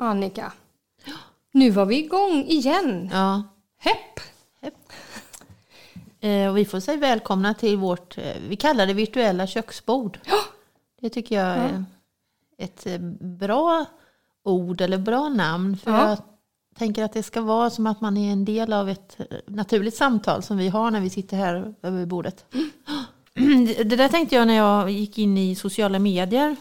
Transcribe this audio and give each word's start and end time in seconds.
Annika. 0.00 0.52
Nu 1.52 1.70
var 1.70 1.86
vi 1.86 1.98
igång 1.98 2.44
igen. 2.48 3.08
Ja. 3.12 3.42
Hepp! 3.78 4.20
Eh, 6.20 6.48
och 6.50 6.56
vi 6.56 6.64
får 6.64 6.80
säga 6.80 6.98
välkomna 6.98 7.54
till 7.54 7.76
vårt, 7.76 8.18
eh, 8.18 8.24
vi 8.48 8.56
kallar 8.56 8.86
det 8.86 8.92
virtuella 8.94 9.46
köksbord. 9.46 10.18
Det 11.00 11.10
tycker 11.10 11.36
jag 11.36 11.56
är 11.56 11.84
ett 12.58 12.86
eh, 12.86 12.98
bra 13.20 13.84
ord 14.44 14.80
eller 14.80 14.98
bra 14.98 15.28
namn. 15.28 15.76
För 15.76 15.90
Ja. 15.90 16.08
jag 16.08 16.18
tänker 16.78 17.04
att 17.04 17.12
det 17.12 17.22
ska 17.22 17.40
vara 17.40 17.70
som 17.70 17.86
att 17.86 18.00
man 18.00 18.16
är 18.16 18.32
en 18.32 18.44
del 18.44 18.72
av 18.72 18.88
ett 18.88 19.16
eh, 19.18 19.24
naturligt 19.46 19.96
samtal 19.96 20.42
som 20.42 20.56
vi 20.56 20.68
har 20.68 20.90
när 20.90 21.00
vi 21.00 21.10
sitter 21.10 21.36
här 21.36 21.74
över 21.82 22.06
bordet. 22.06 22.44
Det 23.34 23.84
det 23.84 23.96
där 23.96 24.08
tänkte 24.08 24.34
jag 24.34 24.46
när 24.46 24.56
jag 24.56 24.90
gick 24.90 25.18
in 25.18 25.38
i 25.38 25.54
sociala 25.54 25.98
medier 25.98 26.48
eh, 26.48 26.56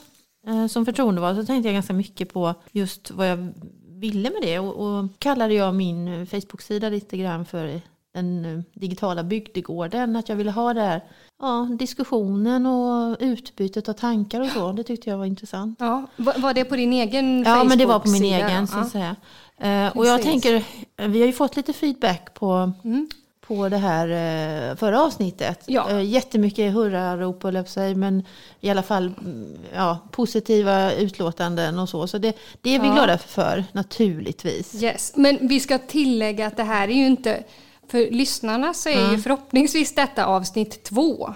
som 0.69 0.85
förtroendevald. 0.85 1.37
Så 1.39 1.45
tänkte 1.45 1.67
jag 1.69 1.73
ganska 1.73 1.93
mycket 1.93 2.33
på 2.33 2.53
just 2.71 3.11
vad 3.11 3.29
jag 3.29 3.53
ville 3.87 4.29
med 4.29 4.41
det. 4.41 4.59
Och, 4.59 4.75
och 4.87 5.05
kallade 5.19 5.53
jag 5.53 5.75
min 5.75 6.07
eh, 6.07 6.25
Facebook-sida 6.25 6.89
lite 6.89 7.17
grann 7.17 7.45
för 7.45 7.81
den 8.13 8.45
eh, 8.45 8.59
digitala 8.73 9.23
bygdegården. 9.23 10.15
Att 10.15 10.29
jag 10.29 10.35
ville 10.35 10.51
ha 10.51 10.73
det 10.73 10.81
här, 10.81 11.01
ja, 11.41 11.67
diskussionen 11.79 12.65
och 12.65 13.17
utbytet 13.19 13.89
av 13.89 13.93
tankar 13.93 14.41
och 14.41 14.47
så. 14.47 14.71
Det 14.71 14.83
tyckte 14.83 15.09
jag 15.09 15.17
var 15.17 15.25
intressant. 15.25 15.77
Ja, 15.79 16.05
var, 16.17 16.53
det 16.53 16.65
på 16.65 16.75
din 16.75 16.93
egen 16.93 17.43
Ja, 17.43 17.63
men 17.63 17.77
det 17.77 17.85
var 17.85 17.99
på 17.99 18.09
min 18.09 18.21
Facebook-sida 18.21 18.49
egen 18.49 18.67
så 18.67 18.77
Ja. 18.77 18.81
att 18.81 18.91
säga. 18.91 19.15
Eh, 19.57 19.97
och 19.97 20.05
jag 20.05 20.21
Precis. 20.21 20.31
tänker, 20.43 20.63
eh, 20.97 21.07
vi 21.07 21.19
har 21.19 21.27
ju 21.27 21.33
fått 21.33 21.55
lite 21.55 21.73
feedback 21.73 22.33
på, 22.33 22.71
Mm. 22.83 23.09
På 23.55 23.69
det 23.69 23.77
här 23.77 24.07
eh, 24.07 24.75
förra 24.75 25.01
avsnittet. 25.01 25.63
Ja. 25.65 25.89
Eh, 25.89 26.01
jättemycket 26.01 26.73
hurrarop 26.73 27.45
att 27.45 27.69
säga, 27.69 27.95
men 27.95 28.23
i 28.61 28.69
alla 28.69 28.83
fall 28.83 29.05
mm, 29.05 29.57
ja, 29.75 29.97
positiva 30.11 30.93
utlåtanden 30.93 31.79
och 31.79 31.89
så. 31.89 32.07
Så 32.07 32.17
det, 32.17 32.35
det 32.61 32.75
är 32.75 32.79
vi 32.79 32.87
Ja. 32.87 32.93
glada 32.93 33.17
för, 33.17 33.65
naturligtvis. 33.71 34.83
Yes. 34.83 35.11
Men 35.15 35.47
vi 35.47 35.59
ska 35.59 35.77
tillägga 35.77 36.47
att 36.47 36.57
det 36.57 36.63
här 36.63 36.87
är 36.87 36.93
ju 36.93 37.05
inte... 37.05 37.43
För 37.91 38.11
lyssnarna 38.11 38.73
så 38.73 38.89
är 38.89 38.93
ju 38.93 39.05
Mm. 39.07 39.21
förhoppningsvis 39.21 39.95
detta 39.95 40.25
avsnitt 40.25 40.83
två. 40.83 41.33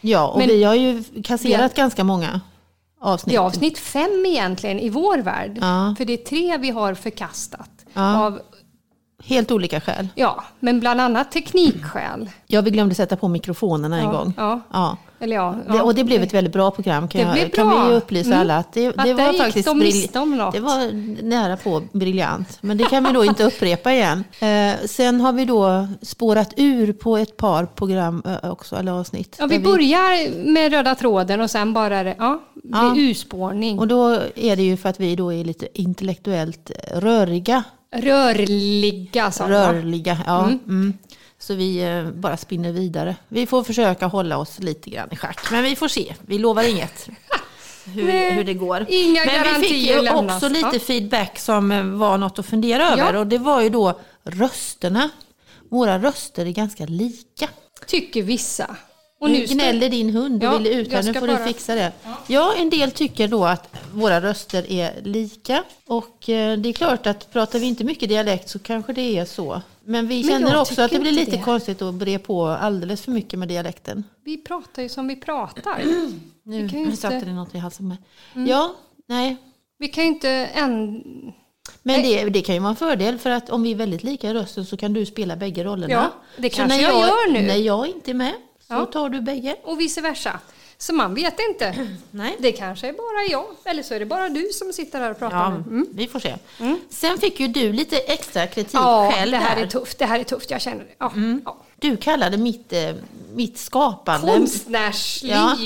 Ja, 0.00 0.28
och 0.28 0.38
Men- 0.38 0.48
vi 0.48 0.64
har 0.64 0.74
ju 0.74 1.04
kasserat 1.24 1.72
Vi 1.72 1.76
ganska 1.76 2.04
många 2.04 2.40
avsnitt. 3.00 3.32
Det 3.32 3.36
är 3.36 3.40
avsnitt 3.40 3.78
fem 3.78 4.26
egentligen 4.26 4.80
i 4.80 4.88
vår 4.88 5.18
värld. 5.18 5.58
Ja. 5.60 5.94
För 5.98 6.04
det 6.04 6.12
är 6.12 6.16
tre 6.24 6.56
vi 6.58 6.70
har 6.70 6.94
förkastat. 6.94 7.70
Ja. 7.92 8.24
Av, 8.26 8.40
Helt 9.24 9.50
olika 9.50 9.80
skäl. 9.80 10.08
ja, 10.14 10.44
men 10.60 10.80
bland 10.80 11.00
annat 11.00 11.32
teknikskäl. 11.32 12.30
Ja, 12.46 12.60
vi 12.60 12.70
glömde 12.70 12.94
sätta 12.94 13.16
på 13.16 13.28
mikrofonerna 13.28 13.98
en 13.98 14.04
Ja, 14.04 14.10
gång. 14.12 14.32
ja. 14.36 14.60
Ja. 14.72 14.96
Eller 15.20 15.36
ja, 15.36 15.54
Det, 15.68 15.76
ja. 15.76 15.82
och 15.82 15.94
det 15.94 16.04
blev 16.04 16.22
ett 16.22 16.34
väldigt 16.34 16.52
bra 16.52 16.70
program 16.70 17.08
kan, 17.08 17.34
Det 17.34 17.40
jag, 17.40 17.52
kan 17.52 17.68
bra. 17.68 17.88
vi 17.88 17.94
upplysa 17.94 18.28
Mm. 18.28 18.40
alla. 18.40 18.56
Att 18.56 18.72
det, 18.72 18.86
Att 18.88 19.04
det 19.04 19.14
var 19.14 19.32
faktiskt 19.32 20.12
de 20.14 20.36
något. 20.36 20.54
Det 20.54 20.60
var 20.60 20.92
nära 21.22 21.56
på 21.56 21.82
briljant. 21.92 22.58
Men 22.60 22.76
det 22.78 22.84
kan 22.84 23.04
vi 23.04 23.12
då 23.12 23.24
inte 23.24 23.44
upprepa 23.44 23.92
igen. 23.92 24.24
Eh, 24.40 24.74
sen 24.86 25.20
har 25.20 25.32
vi 25.32 25.44
då 25.44 25.88
spårat 26.02 26.52
ur 26.56 26.92
på 26.92 27.16
ett 27.16 27.36
par 27.36 27.66
program 27.66 28.22
eh, 28.42 28.50
också, 28.50 28.76
eller 28.76 28.92
avsnitt. 28.92 29.36
Ja, 29.38 29.46
vi 29.46 29.58
Där 29.58 29.64
börjar 29.64 30.44
med 30.52 30.72
röda 30.72 30.94
tråden 30.94 31.40
och 31.40 31.50
sen 31.50 31.72
bara 31.72 32.02
det, 32.02 32.14
ja, 32.18 32.40
det 32.54 32.68
Ja. 32.72 32.92
urspårning. 32.96 33.78
och 33.78 33.88
då 33.88 34.08
är 34.34 34.56
det 34.56 34.62
ju 34.62 34.76
för 34.76 34.88
att 34.88 35.00
vi 35.00 35.16
då 35.16 35.32
är 35.32 35.44
lite 35.44 35.80
intellektuellt 35.80 36.70
röriga. 36.94 37.62
Rörliga 37.96 39.30
sådana. 39.30 39.72
Rörliga, 39.72 40.18
ja. 40.26 40.44
Mm. 40.48 40.92
Så 41.38 41.54
vi 41.54 41.82
eh, 41.82 42.10
bara 42.10 42.36
spinner 42.36 42.72
vidare. 42.72 43.16
Vi 43.28 43.46
får 43.46 43.62
försöka 43.64 44.06
hålla 44.06 44.38
oss 44.38 44.58
lite 44.58 44.90
grann 44.90 45.08
i 45.12 45.16
schack. 45.16 45.50
Men 45.50 45.62
vi 45.64 45.76
får 45.76 45.88
se. 45.88 46.14
Vi 46.26 46.38
lovar 46.38 46.62
inget. 46.70 47.08
Hur, 47.94 48.04
Nej, 48.04 48.32
hur 48.32 48.44
det 48.44 48.54
går. 48.54 48.86
inga 48.88 49.24
Men 49.24 49.60
vi 49.60 49.68
fick 49.68 49.88
ju 49.90 50.02
lämnas. 50.02 50.34
också 50.36 50.48
lite 50.48 50.70
Ja. 50.72 50.80
feedback 50.80 51.38
som 51.38 51.72
eh, 51.72 51.84
var 51.84 52.18
något 52.18 52.38
att 52.38 52.46
fundera 52.46 52.88
över. 52.88 53.12
Ja. 53.14 53.18
Och 53.18 53.26
det 53.26 53.38
var 53.38 53.60
ju 53.62 53.68
då 53.68 54.00
rösterna. 54.24 55.10
Våra 55.70 55.98
röster 55.98 56.46
är 56.46 56.50
ganska 56.50 56.86
lika. 56.86 57.48
Tycker 57.86 58.22
vissa. 58.22 58.76
Och 59.20 59.30
nu 59.30 59.46
ska, 59.46 59.54
gnäller 59.54 59.88
din 59.88 60.10
hund 60.10 60.44
och 60.44 60.54
Ja, 60.54 60.58
vill 60.58 60.66
ut 60.66 60.88
här. 60.92 60.96
jag 60.96 61.04
Nu 61.04 61.14
får 61.14 61.26
bara- 61.26 61.38
du 61.38 61.44
fixa 61.44 61.74
det. 61.74 61.92
Ja, 62.26 62.54
en 62.56 62.70
del 62.70 62.90
tycker 62.90 63.28
då 63.28 63.44
att 63.44 63.76
våra 63.94 64.20
röster 64.20 64.70
är 64.72 64.92
lika. 65.02 65.64
Och 65.86 66.28
eh, 66.28 66.58
det 66.58 66.68
är 66.68 66.72
klart 66.72 67.06
att 67.06 67.32
pratar 67.32 67.58
vi 67.58 67.66
inte 67.66 67.84
mycket 67.84 68.08
dialekt 68.08 68.48
så 68.48 68.58
kanske 68.58 68.92
det 68.92 69.18
är 69.18 69.24
så. 69.24 69.62
Men 69.84 70.06
vi 70.08 70.22
Men 70.24 70.30
känner 70.32 70.52
jag 70.52 70.60
också 70.62 70.82
att 70.82 70.90
det 70.90 70.98
blir 70.98 71.12
lite 71.12 71.30
det. 71.36 71.42
konstigt 71.42 71.82
att 71.82 71.94
bre 71.94 72.18
på 72.18 72.46
alldeles 72.46 73.02
för 73.02 73.10
mycket 73.12 73.38
med 73.38 73.48
dialekten. 73.48 74.04
vi 74.24 74.36
pratar 74.36 74.82
ju 74.82 74.88
som 74.88 75.08
vi 75.08 75.16
pratar. 75.16 75.82
Nu 76.42 76.62
Vi 76.62 76.68
kan 76.68 76.78
inte- 76.78 76.78
Mm. 76.78 76.96
satte 76.96 77.20
det 77.24 77.32
något 77.32 77.54
i 77.54 77.58
halsen 77.58 77.88
med. 77.88 77.96
Ja, 78.48 78.74
nej. 79.08 79.36
Vi 79.78 79.88
kan 79.88 80.04
ju 80.04 80.08
inte 80.10 80.28
än... 80.30 81.02
Men 81.82 82.02
det, 82.02 82.24
det 82.24 82.40
kan 82.42 82.54
ju 82.54 82.60
vara 82.60 82.70
en 82.70 82.76
fördel 82.76 83.18
för 83.18 83.30
att 83.30 83.50
om 83.50 83.62
vi 83.62 83.70
är 83.70 83.74
väldigt 83.74 84.04
lika 84.04 84.30
i 84.30 84.34
rösten 84.34 84.66
så 84.66 84.76
kan 84.76 84.92
du 84.92 85.06
spela 85.06 85.36
bägge 85.36 85.64
rollerna. 85.64 85.92
Ja, 85.94 86.12
det 86.36 86.48
kanske 86.48 86.76
när 86.76 86.82
jag 86.82 87.00
gör 87.00 87.32
nu. 87.32 87.42
När 87.42 87.56
jag 87.56 87.86
inte 87.86 88.10
är 88.10 88.14
med 88.14 88.32
så 88.68 88.74
Ja. 88.74 88.86
tar 88.86 89.08
du 89.08 89.20
bägge. 89.20 89.56
Och 89.64 89.80
vice 89.80 90.00
versa. 90.00 90.40
Så 90.80 90.94
man 90.94 91.14
vet 91.14 91.34
inte. 91.50 91.88
Nej. 92.10 92.36
Det 92.38 92.52
kanske 92.52 92.88
är 92.88 92.92
bara 92.92 93.30
jag, 93.30 93.44
eller 93.64 93.82
så 93.82 93.94
är 93.94 93.98
det 94.00 94.06
bara 94.06 94.28
du 94.28 94.48
som 94.52 94.72
sitter 94.72 95.00
här 95.00 95.10
och 95.10 95.18
pratar 95.18 95.36
Ja, 95.36 95.50
nu. 95.50 95.56
Mm. 95.56 95.86
vi 95.92 96.06
får 96.08 96.20
se. 96.20 96.34
Sen 96.90 97.18
fick 97.18 97.40
ju 97.40 97.48
du 97.48 97.72
lite 97.72 97.96
extra 97.98 98.46
kritik 98.46 98.74
Ja, 98.74 99.12
själv 99.14 99.30
det 99.32 99.36
här 99.38 99.56
där. 99.56 99.62
är 99.62 99.66
tufft. 99.66 99.98
Det 99.98 100.06
här 100.06 100.20
är 100.20 100.24
tufft, 100.24 100.50
jag 100.50 100.60
känner 100.60 100.84
det. 100.84 100.90
Ja, 100.98 101.12
ja. 101.44 101.56
Du 101.80 101.96
kallade 101.96 102.36
mitt, 102.36 102.72
eh, 102.72 102.94
mitt 103.34 103.58
skapande, 103.58 104.32
Konstnärsliv. 104.32 105.30
ja, 105.32 105.56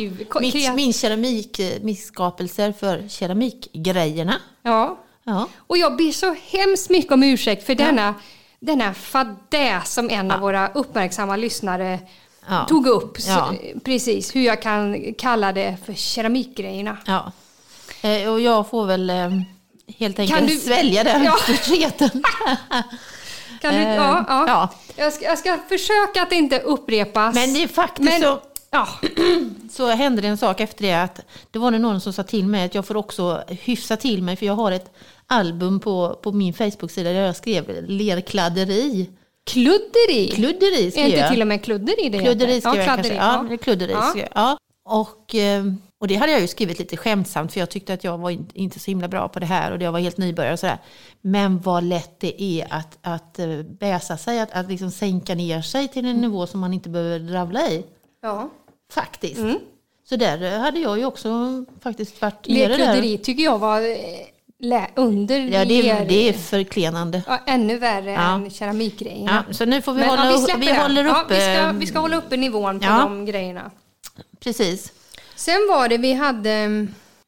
mitt, 0.40 0.74
min 0.74 0.92
keramik, 0.92 1.58
eh, 1.58 1.80
misskapelser 1.82 2.72
för 2.72 3.08
keramikgrejerna. 3.08 4.34
Ja. 4.62 4.98
Ja. 5.24 5.48
Och 5.58 5.78
jag 5.78 5.96
ber 5.96 6.12
så 6.12 6.34
hemskt 6.46 6.90
mycket 6.90 7.12
om 7.12 7.22
ursäkt 7.22 7.66
för 7.66 7.74
denna, 7.74 8.14
denna 8.60 8.94
fadäs 8.94 9.94
som 9.94 10.10
en 10.10 10.30
av 10.30 10.40
våra 10.40 10.68
uppmärksamma 10.68 11.36
lyssnare 11.36 11.98
Ja. 12.48 12.64
tog 12.68 12.86
upp. 12.86 13.16
Ja. 13.26 13.54
Precis, 13.84 14.36
hur 14.36 14.42
jag 14.42 14.62
kan 14.62 15.14
kalla 15.18 15.52
det 15.52 15.76
för 15.86 15.94
keramikgrejerna. 15.94 16.96
Ja. 17.06 17.32
Eh, 18.02 18.28
och 18.32 18.40
jag 18.40 18.68
får 18.70 18.86
väl 18.86 19.10
eh, 19.10 19.30
helt 19.98 20.18
enkelt 20.18 20.38
Kan 20.38 20.48
du- 20.48 20.56
svälja 20.56 21.04
den 21.04 21.24
Ja. 21.24 21.32
förtreten. 21.40 22.10
Kan 23.60 23.74
du, 23.74 23.80
Eh, 23.80 23.94
ja, 23.94 24.24
ja. 24.28 24.44
ja. 24.48 24.68
Jag, 24.96 25.12
ska, 25.12 25.24
jag 25.24 25.38
ska 25.38 25.58
försöka 25.68 26.22
att 26.22 26.32
inte 26.32 26.58
upprepas. 26.60 27.34
Men 27.34 27.54
det 27.54 27.62
är 27.62 27.68
faktiskt 27.68 28.10
Men- 28.10 28.22
så, 28.22 28.40
Ja, 28.74 28.88
så 29.72 29.86
hände 29.90 30.22
det 30.22 30.28
en 30.28 30.38
sak 30.38 30.60
efter 30.60 30.82
det 30.82 30.94
att 31.02 31.20
det 31.50 31.58
var 31.58 31.70
någon 31.70 32.00
som 32.00 32.12
sa 32.12 32.22
till 32.22 32.44
mig 32.44 32.64
att 32.64 32.74
jag 32.74 32.86
får 32.86 32.96
också 32.96 33.42
hyfsa 33.48 33.96
till 33.96 34.22
mig 34.22 34.36
för 34.36 34.46
jag 34.46 34.54
har 34.54 34.72
ett 34.72 34.94
album 35.26 35.80
på, 35.80 36.18
på 36.22 36.32
min 36.32 36.54
Facebook-sida 36.54 37.12
där 37.12 37.20
jag 37.20 37.36
skrev 37.36 37.84
lerkladderi. 37.88 39.10
Kludderi. 39.50 40.30
Kludderi 40.34 40.86
är 40.86 40.90
skrev 40.90 41.04
inte 41.06 41.18
jag. 41.18 41.30
till 41.30 41.40
och 41.40 41.46
med 41.46 41.64
kludderi 41.64 42.08
det 42.08 42.18
Kludderi 42.18 42.60
skrev 42.60 42.74
jag 42.76 42.84
kanske. 42.84 43.14
Ja, 43.14 43.46
är 43.50 43.56
kludderi 43.56 43.92
Ja. 43.92 44.02
skrev 44.02 44.28
jag. 44.34 44.42
Ja. 44.42 44.58
Och, 44.84 45.34
eh, 45.34 45.64
och 45.98 46.08
det 46.08 46.14
hade 46.14 46.32
jag 46.32 46.40
ju 46.40 46.48
skrivit 46.48 46.78
lite 46.78 46.96
skämtsamt 46.96 47.52
för 47.52 47.60
jag 47.60 47.70
tyckte 47.70 47.94
att 47.94 48.04
jag 48.04 48.18
var 48.18 48.30
in- 48.30 48.50
inte 48.54 48.78
så 48.78 48.90
himla 48.90 49.08
bra 49.08 49.28
på 49.28 49.40
det 49.40 49.46
här 49.46 49.72
och 49.72 49.82
jag 49.82 49.92
var 49.92 49.98
helt 50.00 50.16
nybörjare 50.16 50.52
och 50.52 50.58
sådär. 50.58 50.78
Men 51.20 51.60
vad 51.60 51.84
lätt 51.84 52.20
det 52.20 52.42
är 52.42 52.66
att, 52.70 52.98
att 53.02 53.38
eh, 53.38 53.62
bäsa 53.62 54.16
sig, 54.16 54.40
att, 54.40 54.52
att 54.52 54.68
liksom 54.68 54.90
sänka 54.90 55.34
ner 55.34 55.62
sig 55.62 55.88
till 55.88 56.06
en 56.06 56.20
nivå 56.20 56.46
som 56.46 56.60
man 56.60 56.74
inte 56.74 56.88
behöver 56.88 57.18
dravla 57.18 57.70
i. 57.70 57.84
Ja. 58.22 58.50
Faktiskt. 58.92 59.38
Mm. 59.38 59.58
Så 60.08 60.16
där 60.16 60.58
hade 60.58 60.80
jag 60.80 60.98
ju 60.98 61.04
också 61.04 61.28
faktiskt 61.82 62.20
varit 62.20 62.48
nere 62.48 62.76
där. 62.76 63.16
Tycker 63.16 63.42
jag 63.42 63.58
var 63.58 63.80
eh, 63.80 63.96
under 64.94 65.38
Ja, 65.40 65.64
det 65.64 65.90
är, 65.90 66.06
det 66.08 66.28
är 66.28 66.32
förklenande. 66.32 67.22
ja, 67.26 67.38
ännu 67.46 67.78
värre 67.78 68.10
Ja. 68.12 68.34
än 68.34 68.50
keramikgrejerna. 68.50 69.44
Ja, 69.48 69.54
så 69.54 69.64
nu 69.64 69.82
får 69.82 69.92
vi 69.92 70.00
Men, 70.00 70.08
hålla 70.08 70.30
ja, 70.30 70.56
vi 70.58 70.66
det. 70.66 70.82
håller 70.82 71.04
ja, 71.04 71.22
uppe. 71.22 71.34
vi, 71.34 71.40
ska, 71.56 71.72
vi 71.78 71.86
ska 71.86 71.98
hålla 71.98 72.16
uppe 72.16 72.36
nivån 72.36 72.78
på 72.80 72.84
Ja. 72.86 72.98
de 72.98 73.26
grejerna. 73.26 73.70
Precis. 74.40 74.92
Sen 75.36 75.68
var 75.70 75.88
det 75.88 75.98
vi 75.98 76.12
hade... 76.12 76.68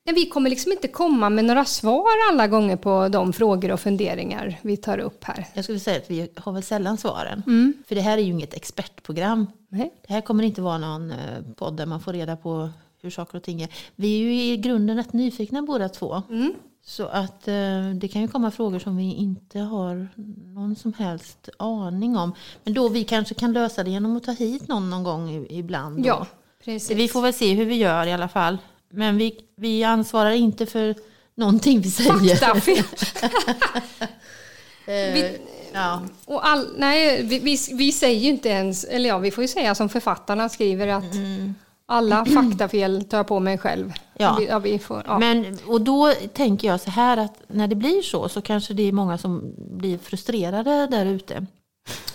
Nej, 0.07 0.15
vi 0.15 0.27
kommer 0.27 0.51
liksom 0.51 0.73
inte 0.73 0.89
komma 0.89 1.31
med 1.31 1.45
några 1.45 1.65
svar 1.65 2.07
alla 2.31 2.47
gånger 2.49 2.77
på 2.77 3.09
de 3.09 3.33
frågor 3.33 3.71
och 3.73 3.81
funderingar 3.81 4.59
vi 4.63 4.77
tar 4.77 4.99
upp 4.99 5.25
här. 5.25 5.47
Jag 5.55 5.65
skulle 5.65 5.81
säga 5.81 5.97
att 5.97 6.11
vi 6.11 6.29
har 6.37 6.53
väl 6.53 6.63
sällan 6.63 6.99
svaren. 6.99 7.43
Mm. 7.47 7.73
För 7.89 7.95
det 7.95 8.01
här 8.01 8.19
är 8.19 8.23
ju 8.23 8.31
inget 8.33 8.55
expertprogram. 8.55 9.47
Nej. 9.69 9.93
Det 10.07 10.13
här 10.13 10.21
kommer 10.21 10.45
inte 10.45 10.61
vara 10.61 10.79
någon 10.79 11.11
eh, 11.11 11.17
podd 11.57 11.77
där 11.77 11.87
man 11.87 12.01
får 12.01 12.13
reda 12.13 12.37
på 12.37 12.69
hur 13.03 13.11
saker 13.11 13.37
och 13.39 13.43
ting 13.43 13.63
är. 13.63 13.69
Vi 13.97 14.15
är 14.15 14.19
ju 14.19 14.35
i 14.53 14.57
grunden 14.57 14.97
rätt 14.97 15.13
nyfikna 15.13 15.63
båda 15.63 15.89
två. 15.89 16.23
Mm. 16.31 16.55
Så 16.87 17.07
att 17.07 17.49
eh, 17.49 17.91
det 17.95 18.09
kan 18.09 18.23
ju 18.23 18.29
komma 18.29 18.51
frågor 18.51 18.79
som 18.79 18.97
vi 18.97 19.13
inte 19.15 19.59
har 19.59 20.09
någon 20.55 20.77
som 20.77 20.93
helst 20.93 21.49
aning 21.59 22.17
om. 22.17 22.35
Men 22.65 22.75
då 22.75 22.89
vi 22.89 23.05
kanske 23.05 23.35
kan 23.35 23.53
lösa 23.53 23.85
det 23.85 23.91
genom 23.91 24.17
att 24.17 24.25
ta 24.25 24.33
hit 24.33 24.69
någon 24.69 24.91
någon 24.91 25.03
gång 25.05 25.47
ibland. 25.51 26.03
då. 26.03 26.09
Ja, 26.09 26.27
precis. 26.65 26.91
Vi 26.99 27.09
får 27.09 27.23
väl 27.23 27.33
se 27.35 27.55
hur 27.55 27.65
vi 27.65 27.75
gör 27.75 28.07
i 28.07 28.13
alla 28.13 28.29
fall. 28.29 28.59
Men 28.91 29.17
vi, 29.17 29.41
vi 29.57 29.85
ansvarar 29.85 30.31
inte 30.31 30.67
för 30.67 30.95
någonting 31.35 31.81
vi 31.81 31.91
säger. 31.91 32.37
Faktafel. 32.37 32.79
Eh, 34.87 34.93
Vi- 35.15 35.39
ja. 35.73 36.03
Och 36.25 36.47
all, 36.49 36.69
nej, 36.77 37.23
vi, 37.23 37.39
vi, 37.39 37.59
vi 37.73 37.93
säger 37.93 38.21
ju 38.21 38.29
inte 38.29 38.49
ens, 38.49 38.85
eller 38.85 39.09
ja, 39.09 39.19
vi 39.19 39.31
får 39.31 39.45
ju 39.45 39.49
säga 39.49 39.75
som 39.75 39.89
författarna 39.89 40.49
skriver 40.49 40.89
att 40.89 41.15
Mm. 41.15 41.55
Alla 41.87 42.25
faktafel 42.25 43.05
tar 43.05 43.17
jag 43.17 43.27
på 43.27 43.41
mig 43.41 43.59
själv. 43.59 43.93
Ja. 44.19 44.37
Vi, 44.39 44.47
ja, 44.47 44.59
vi 44.59 44.79
får, 44.79 45.03
ja. 45.07 45.19
Men, 45.19 45.59
och 45.67 45.81
då 45.81 46.13
tänker 46.33 46.69
jag 46.69 46.81
så 46.81 46.91
här 46.91 47.17
att 47.17 47.43
när 47.49 47.69
det 47.69 47.75
blir 47.75 48.03
så 48.03 48.29
så 48.29 48.43
kanske 48.43 48.75
det 48.75 48.83
är 48.83 48.93
många 48.93 49.19
som 49.19 49.55
blir 49.57 49.99
frustrerade 49.99 50.87
där 50.87 51.07
ute. 51.07 51.47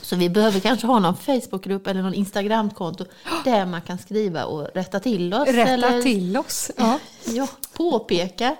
Så 0.01 0.15
vi 0.15 0.29
behöver 0.29 0.59
kanske 0.59 0.87
ha 0.87 0.99
någon 0.99 1.15
Facebookgrupp 1.15 1.87
eller 1.87 2.01
någon 2.01 2.13
Instagramkonto 2.13 3.05
där 3.45 3.65
man 3.65 3.81
kan 3.81 3.97
skriva 3.97 4.45
och 4.45 4.67
rätta 4.73 4.99
till 4.99 5.33
oss. 5.33 5.47
Rätta 5.47 5.71
eller, 5.71 6.01
till 6.01 6.37
oss. 6.37 6.71
Ja. 6.77 6.99
Ja, 7.25 7.47
påpeka. 7.73 8.55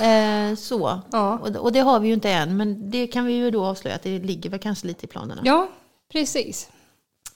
Eh, 0.00 0.56
så. 0.56 1.00
Ja. 1.12 1.38
Och, 1.38 1.56
och 1.56 1.72
det 1.72 1.80
har 1.80 2.00
vi 2.00 2.08
ju 2.08 2.14
inte 2.14 2.30
än, 2.30 2.56
men 2.56 2.90
det 2.90 3.06
kan 3.06 3.26
vi 3.26 3.32
ju 3.32 3.50
då 3.50 3.64
avslöja 3.64 3.96
att 3.96 4.02
det 4.02 4.18
ligger 4.18 4.50
väl 4.50 4.60
kanske 4.60 4.86
lite 4.86 5.04
i 5.04 5.08
planerna. 5.08 5.42
ja, 5.44 5.68
precis. 6.12 6.68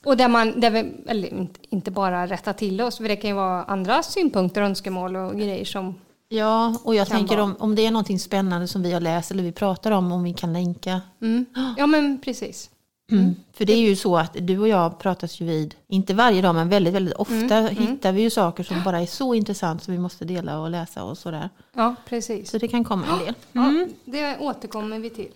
Och 0.05 0.17
där 0.17 0.29
man, 0.29 0.61
där 0.61 0.71
vi, 0.71 0.93
eller 1.07 1.47
inte- 1.71 1.91
bara 1.91 2.27
rätta 2.27 2.53
till 2.53 2.81
oss, 2.81 2.97
för 2.97 3.09
det 3.09 3.17
kan 3.17 3.31
ju 3.31 3.37
vara 3.37 3.63
andra 3.65 4.03
synpunkter, 4.03 4.63
önskemål 4.63 5.17
och 5.17 5.37
grejer 5.39 5.65
som... 5.65 5.95
Ja, 6.29 6.77
och 6.85 6.95
jag 6.95 7.09
tänker 7.09 7.35
vara. 7.37 7.45
om, 7.45 7.57
om 7.59 7.75
det 7.75 7.87
är 7.87 7.91
någonting 7.91 8.19
spännande 8.19 8.69
som 8.69 8.83
vi 8.83 8.93
har 8.93 9.01
läst 9.01 9.31
eller 9.31 9.43
vi 9.43 9.53
pratar 9.53 9.91
om, 9.91 10.13
om 10.13 10.23
vi 10.23 10.33
kan 10.33 10.53
länka. 10.53 11.01
Mm. 11.23 11.47
Ja, 11.77 11.87
men 11.87 12.21
precis. 12.25 12.71
Mm. 13.13 13.35
För 13.53 13.65
det 13.65 13.73
är 13.73 13.79
ju 13.81 13.97
så 13.97 14.17
att 14.17 14.37
du 14.41 14.59
och 14.59 14.69
jag 14.69 14.99
pratas 14.99 15.41
ju 15.41 15.45
vid, 15.47 15.75
inte 15.89 16.15
varje 16.15 16.43
dag 16.43 16.55
men 16.55 16.69
väldigt, 16.69 16.95
väldigt 16.95 17.15
ofta 17.15 17.61
hittar 17.61 18.13
vi 18.13 18.23
ju 18.23 18.31
saker 18.31 18.63
som 18.65 18.83
bara 18.85 19.01
är 19.01 19.07
så 19.07 19.35
intressant 19.35 19.83
som 19.83 19.93
vi 19.95 20.01
måste 20.01 20.25
dela 20.25 20.59
och 20.61 20.71
läsa 20.71 21.05
och 21.05 21.19
sådär. 21.19 21.51
Ja, 21.75 21.95
precis. 22.09 22.51
Så 22.51 22.59
det 22.59 22.69
kan 22.69 22.85
komma 22.85 23.07
en 23.13 23.19
del. 23.25 23.35
Ja, 23.53 23.87
det 24.05 24.39
återkommer 24.39 24.99
vi 24.99 25.11
till. 25.11 25.33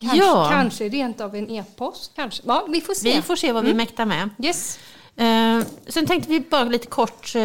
Kanske, 0.00 0.18
Ja. 0.18 0.48
kanske 0.50 0.88
rent 0.88 1.20
av 1.20 1.34
en 1.36 1.50
e-post. 1.50 2.12
Kanske. 2.16 2.42
Ja, 2.46 2.66
vi 2.68 2.80
får 2.80 2.94
se. 2.94 3.16
Vi 3.16 3.22
får 3.22 3.36
se 3.36 3.52
vad 3.52 3.64
vi 3.64 3.74
mäktar 3.74 4.06
med. 4.06 4.28
Yes. 4.38 4.78
Eh, 5.16 5.60
sen 5.88 6.06
tänkte 6.06 6.30
vi 6.30 6.40
bara 6.40 6.64
lite 6.64 6.86
kort 6.86 7.32
eh, 7.34 7.42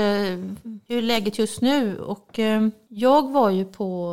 hur 0.88 1.02
läget 1.02 1.40
just 1.40 1.62
nu. 1.62 2.00
Och, 2.00 2.40
eh, 2.40 2.68
jag 2.88 3.32
var 3.32 3.50
ju 3.50 3.66
på 3.66 4.12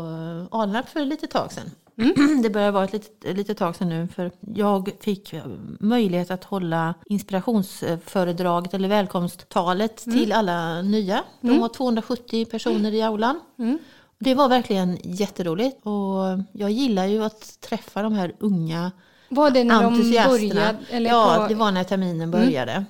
eh, 0.50 0.59
Alnarp 0.61 0.89
för 0.89 1.00
ett 1.00 1.09
litet 1.09 1.31
tag 1.31 1.53
sedan. 1.53 1.71
Det 2.43 2.50
börjar 2.50 2.71
vara 2.71 2.85
ett 2.85 2.93
litet, 2.93 3.25
ett 3.25 3.37
litet 3.37 3.59
tag 3.59 3.77
sedan 3.77 3.89
nu 3.89 4.09
för 4.15 4.31
jag 4.55 4.91
fick 5.00 5.33
eh, 5.33 5.43
möjlighet 5.81 6.31
att 6.31 6.44
hålla 6.44 6.94
inspirationsföredraget 7.06 8.75
eller 8.75 8.89
välkomsttalet 8.89 9.97
till 9.97 10.33
alla 10.33 10.83
nya. 10.83 11.25
De 11.41 11.59
var 11.61 11.69
270 11.69 12.44
personer 12.44 12.94
i 12.94 13.03
aulan. 13.03 13.41
Det 14.22 14.34
var 14.34 14.48
verkligen 14.48 14.98
jätteroligt 15.02 15.86
och 15.86 16.44
jag 16.52 16.70
gillar 16.70 17.06
ju 17.06 17.24
att 17.24 17.60
träffa 17.60 18.02
de 18.02 18.12
här 18.12 18.34
unga 18.38 18.92
Var 19.28 19.50
det 19.50 19.64
när 19.64 19.82
de 19.82 20.28
började? 20.28 20.76
Eller 20.90 21.10
ja, 21.10 21.38
på, 21.40 21.48
det 21.48 21.54
var 21.54 21.72
när 21.72 21.84
terminen 21.84 22.30
började. 22.30 22.84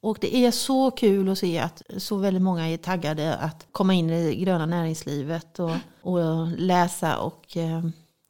Och 0.00 0.18
det 0.20 0.36
är 0.36 0.50
så 0.50 0.90
kul 0.90 1.28
att 1.28 1.38
se 1.38 1.58
att 1.58 1.82
så 1.98 2.16
väldigt 2.16 2.42
många 2.42 2.68
är 2.68 2.76
taggade 2.76 3.36
att 3.36 3.66
komma 3.72 3.94
in 3.94 4.10
i 4.10 4.26
det 4.26 4.34
gröna 4.34 4.66
näringslivet 4.66 5.58
och, 5.58 5.76
och 6.02 6.48
läsa. 6.56 7.18
Och 7.18 7.56
eh, 7.56 7.82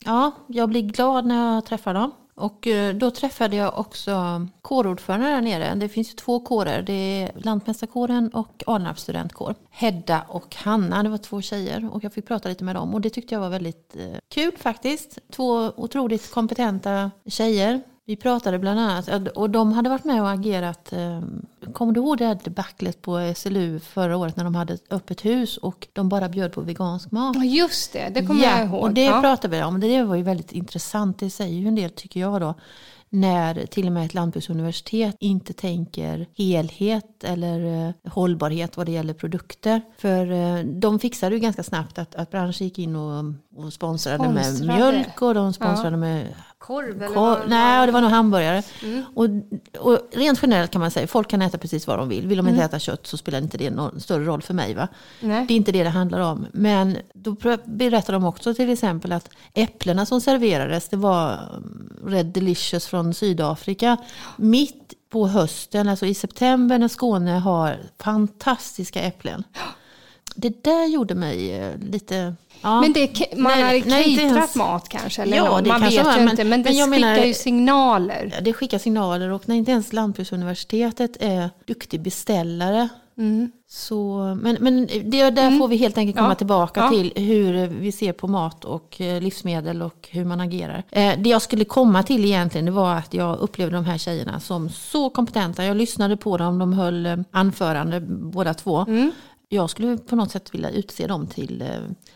ja, 0.05 0.33
jag 0.47 0.69
blir 0.69 0.83
glad 0.83 1.27
när 1.27 1.55
jag 1.55 1.67
träffar 1.67 1.95
dem. 1.95 2.11
Och 2.35 2.67
eh, 2.67 2.95
då 2.95 3.11
träffade 3.11 3.57
jag 3.57 3.79
också 3.79 4.47
kårordförande 4.63 5.27
där 5.27 5.41
nere. 5.41 5.75
Det 5.75 5.89
finns 5.89 6.11
ju 6.11 6.15
två 6.15 6.41
kårer. 6.41 6.83
Det 6.83 6.93
är 6.93 7.33
Lantmästarkåren 7.35 8.29
och 8.29 8.63
Alnarps 8.67 9.03
studentkår. 9.03 9.55
Hedda 9.71 10.25
och 10.29 10.57
Hanna, 10.57 11.03
det 11.03 11.09
var 11.09 11.19
två 11.19 11.43
tjejer. 11.43 11.95
Och 11.95 12.05
jag 12.05 12.13
fick 12.13 12.27
prata 12.27 12.49
lite 12.49 12.65
med 12.65 12.77
dem. 12.77 12.95
Och 12.95 13.01
det 13.01 13.11
tyckte 13.11 13.35
jag 13.35 13.41
var 13.41 13.51
väldigt 13.51 13.97
eh, 13.97 14.19
kul 14.29 14.53
faktiskt. 14.59 15.19
Två 15.33 15.73
otroligt 15.77 16.31
kompetenta 16.31 17.11
tjejer. 17.27 17.83
Vi 18.07 18.17
pratade 18.17 18.59
bland 18.59 18.81
annat, 18.81 19.29
och 19.29 19.51
de 19.51 19.73
hade 19.73 19.91
varit 19.91 20.05
med 20.05 20.23
och 20.23 20.31
agerat, 20.31 20.93
eh, 20.93 21.23
kommer 21.73 21.93
du 21.93 22.01
ihåg 22.01 22.19
det 22.19 22.27
här 22.27 22.39
debaclet 22.45 23.03
på 23.03 23.33
SLU 23.37 23.81
förra 23.81 24.17
året 24.17 24.37
när 24.37 24.45
de 24.45 24.55
hade 24.55 24.75
ett 24.75 24.93
öppet 24.93 25.25
hus 25.25 25.57
och 25.57 25.89
de 25.93 26.09
bara 26.09 26.29
bjöd 26.29 26.53
på 26.53 26.61
vegansk 26.61 27.11
mat? 27.11 27.37
Ja, 27.37 27.45
just 27.45 27.93
det. 27.93 28.11
Det 28.15 28.27
kommer 28.27 28.45
jag 28.45 28.67
ihåg. 28.67 28.83
och 28.83 28.95
det 28.95 29.05
ja. 29.05 29.21
pratade 29.21 29.57
vi 29.57 29.63
om. 29.63 29.81
Det 29.81 30.03
var 30.03 30.17
ju 30.17 30.23
väldigt 30.23 30.53
intressant. 30.53 31.19
Det 31.19 31.31
säger 31.31 31.59
ju 31.59 31.69
en 31.69 31.75
del 31.75 31.91
tycker 31.91 32.21
jag 32.21 32.41
då. 32.41 32.55
När 33.09 33.67
till 33.67 33.87
och 33.87 33.93
med 33.93 34.07
ett 34.07 34.15
lantbruksuniversitet 34.15 35.17
inte 35.21 35.53
tänker 35.53 36.27
helhet 36.37 37.25
eller 37.25 37.89
eh, 37.89 38.11
hållbarhet 38.13 38.77
vad 38.77 38.87
det 38.87 38.93
gäller 38.93 39.15
produkter. 39.15 39.83
För 39.99 40.33
eh, 40.33 40.65
de 40.65 40.99
fixade 40.99 41.35
ju 41.35 41.41
ganska 41.41 41.63
snabbt 41.63 41.99
att, 41.99 42.15
att 42.15 42.31
branschen 42.31 42.67
gick 42.67 42.79
in 42.79 42.97
och, 42.97 43.25
och 43.57 43.73
sponsrade, 43.73 44.29
med 44.29 44.45
Sponsrade. 44.45 44.79
mjölk 44.79 45.23
och 45.23 45.35
de 45.35 45.53
sponsrade 45.53 45.97
med 45.97 46.35
Korv 46.67 46.97
eller 47.03 47.07
Kor- 47.15 47.15
vad- 47.15 47.49
nej, 47.49 47.87
det 47.87 47.93
var 47.93 48.01
nog 48.01 48.11
hamburgare. 48.11 48.63
Mm. 48.83 49.05
Och, 49.15 49.25
och 49.87 49.99
rent 50.13 50.39
generellt 50.43 50.71
kan 50.71 50.81
man 50.81 50.91
säga, 50.91 51.07
folk 51.07 51.29
kan 51.29 51.43
äta 51.43 51.59
precis 51.59 51.87
vad 51.87 51.99
de 51.99 52.09
vill. 52.09 52.27
Vill 52.27 52.37
de 52.39 52.47
Mm. 52.47 52.55
inte 52.55 52.65
äta 52.65 52.79
kött 52.79 53.07
så 53.07 53.17
spelar 53.17 53.39
inte 53.39 53.59
det 53.59 53.71
någon 53.71 54.01
större 54.01 54.25
roll 54.25 54.43
för 54.43 54.55
mig. 54.55 54.75
Va? 54.75 54.89
Nej. 55.21 55.45
Det 55.49 55.55
är 55.55 55.57
inte 55.57 55.73
det 55.73 55.83
det 55.85 55.91
handlar 55.91 56.21
om. 56.21 56.47
Men 56.53 56.97
då 57.15 57.37
berättar 57.65 58.13
de 58.13 58.25
också 58.25 58.55
till 58.55 58.71
exempel 58.71 59.13
att 59.13 59.29
äpplena 59.55 60.07
som 60.07 60.21
serverades, 60.21 60.89
det 60.89 60.97
var 60.97 61.33
mm, 61.33 61.97
Red 62.07 62.27
Delicious 62.27 62.87
från 62.87 63.15
Sydafrika. 63.15 63.97
Mitt 64.37 64.95
på 65.11 65.27
hösten, 65.29 65.89
alltså 65.89 66.07
i 66.07 66.15
september 66.15 66.79
när 66.79 66.89
Skåne 66.89 67.31
har 67.33 67.77
fantastiska 67.99 69.03
äpplen. 69.03 69.45
Det 70.35 70.65
där 70.65 70.87
gjorde 70.87 71.15
mig 71.15 71.53
eh, 71.61 71.71
lite... 71.91 72.35
Ja. 72.63 72.81
Men 72.81 72.93
det, 72.93 73.01
är- 73.03 73.37
man 73.37 73.53
Nej, 73.53 73.63
har 73.81 73.89
nej, 73.91 74.17
caterat 74.17 74.55
mat 74.55 74.89
kanske? 74.89 75.23
Eller 75.23 75.37
Ja, 75.37 75.61
det 75.61 75.69
man 75.69 75.81
kanske 75.81 75.97
vet 75.99 76.07
var, 76.07 76.13
ju 76.13 76.21
men- 76.21 76.31
inte, 76.31 76.45
men 76.45 76.63
det 76.63 76.71
men 76.71 76.93
skickar 76.93 77.01
menar- 77.11 77.25
ju 77.25 77.35
signaler. 77.35 78.31
Ja, 78.35 78.41
Det 78.41 78.53
skickar 78.53 78.79
signaler 78.79 79.29
och 79.31 79.49
när 79.49 79.57
inte 79.57 79.71
ens 79.71 79.93
Lantbruksuniversitetet 79.93 81.17
är 81.21 81.51
duktig 81.67 82.01
beställare. 82.03 82.89
Så, 83.69 84.19
men 84.43 84.57
men 84.61 84.87
det, 84.87 85.31
där 85.31 85.59
får 85.59 85.69
vi 85.69 85.77
helt 85.77 85.99
enkelt 85.99 86.17
komma 86.17 86.27
Mm. 86.27 86.33
Ja. 86.35 86.39
tillbaka 86.39 86.81
Ja. 86.81 86.91
till 86.91 87.13
hur 87.25 87.67
vi 87.67 87.93
ser 87.93 88.13
på 88.13 88.27
mat 88.29 88.65
och 88.65 89.01
eh, 89.01 89.21
livsmedel 89.23 89.83
och 89.83 90.09
hur 90.11 90.25
man 90.25 90.41
agerar. 90.41 90.83
Eh, 90.91 91.13
Det 91.19 91.31
jag 91.31 91.43
skulle 91.43 91.65
komma 91.65 92.03
till 92.03 92.25
egentligen 92.25 92.65
det 92.65 92.71
var 92.71 92.95
att 92.95 93.15
jag 93.15 93.39
upplevde 93.39 93.77
de 93.77 93.85
här 93.85 93.99
tjejerna 93.99 94.41
som 94.41 94.69
så 94.71 95.11
kompetenta. 95.11 95.65
Jag 95.65 95.77
lyssnade 95.77 96.17
på 96.17 96.37
dem, 96.37 96.59
de 96.59 96.73
höll 96.73 97.25
anförande 97.31 98.01
båda 98.09 98.55
två. 98.55 98.79
Mm. 98.89 99.11
Jag 99.55 99.71
skulle 99.71 99.97
på 99.99 100.17
något 100.17 100.31
sätt 100.31 100.55
vilja 100.55 100.71
utse 100.71 101.07
dem 101.07 101.27
till 101.27 101.63
eh, 101.63 101.69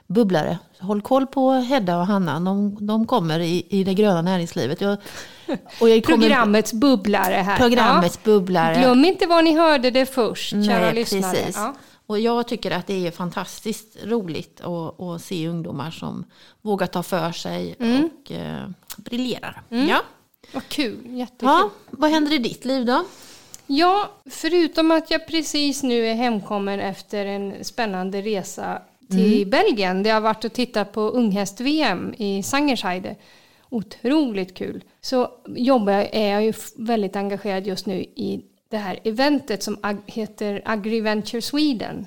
bubblare. 0.07 0.59
Håll 0.81 1.03
koll 1.03 1.27
på 1.27 1.51
Hedda 1.53 1.99
och 1.99 2.07
Hanna, 2.07 2.41
de, 2.41 2.87
de 2.87 3.07
kommer 3.07 3.41
i, 3.41 3.67
i 3.69 3.85
det 3.85 3.95
gröna 3.95 4.23
näringslivet. 4.23 4.81
Jag, 4.81 4.97
och 5.81 5.89
jag 5.89 6.05
kommer- 6.05 6.19
Programmets 6.19 6.73
bubblare 6.73 7.35
här. 7.35 7.57
Programmets 7.59 8.23
bubblare. 8.23 8.75
Ja. 8.75 8.81
Glöm 8.81 9.05
inte 9.05 9.27
var 9.27 9.43
ni 9.43 9.55
hörde 9.57 9.91
det 9.91 10.07
först, 10.07 10.51
kära 10.51 10.81
Nej, 10.81 10.95
lyssnare. 10.95 11.37
precis. 11.37 11.57
Ja. 11.57 11.75
Och 12.07 12.19
jag 12.21 12.49
tycker 12.49 12.71
att 12.71 12.87
det 12.87 13.07
är 13.07 13.11
fantastiskt 13.11 13.97
roligt 14.05 14.61
att, 14.61 15.01
att 15.01 15.23
se 15.23 15.49
ungdomar 15.49 15.91
som 15.91 16.25
vågar 16.63 16.87
ta 16.87 17.03
för 17.03 17.33
sig 17.33 17.77
Mm. 17.81 18.05
och 18.25 18.33
eh, 18.33 18.69
briljerar. 18.97 19.63
Ja. 19.69 20.01
Vad 20.55 20.69
kul, 20.69 20.99
jättekul. 21.17 21.49
ja, 21.49 21.71
vad 21.91 22.11
händer 22.11 22.33
i 22.33 22.39
ditt 22.39 22.65
liv 22.65 22.87
då? 22.87 23.05
Ja, 23.71 24.11
förutom 24.31 24.91
att 24.91 25.11
jag 25.11 25.27
precis 25.27 25.83
nu 25.83 26.07
är 26.07 26.15
hemkommen 26.15 26.81
efter 26.81 27.27
en 27.27 27.65
spännande 27.65 28.21
resa 28.23 28.83
till 29.11 29.47
Belgien. 29.47 30.03
Där 30.03 30.11
jag 30.11 30.17
har 30.17 30.21
varit 30.21 30.45
och 30.45 30.53
tittat 30.53 30.93
på 30.93 31.01
unghäst-VM 31.01 32.15
i 32.19 32.43
Sangerscheide. 32.43 33.17
Otroligt 33.71 34.55
kul. 34.55 34.85
Så 35.01 35.29
jobbar 35.47 35.93
jag, 35.93 36.09
är 36.13 36.33
jag 36.33 36.45
ju 36.45 36.53
väldigt 36.77 37.17
engagerad 37.17 37.67
just 37.67 37.87
nu 37.87 38.01
i 38.01 38.45
det 38.71 38.77
här 38.77 38.99
eventet 39.05 39.63
som 39.63 39.77
ag- 39.83 40.03
heter 40.07 40.63
AgriVenture 40.65 41.43
Sweden. 41.43 42.07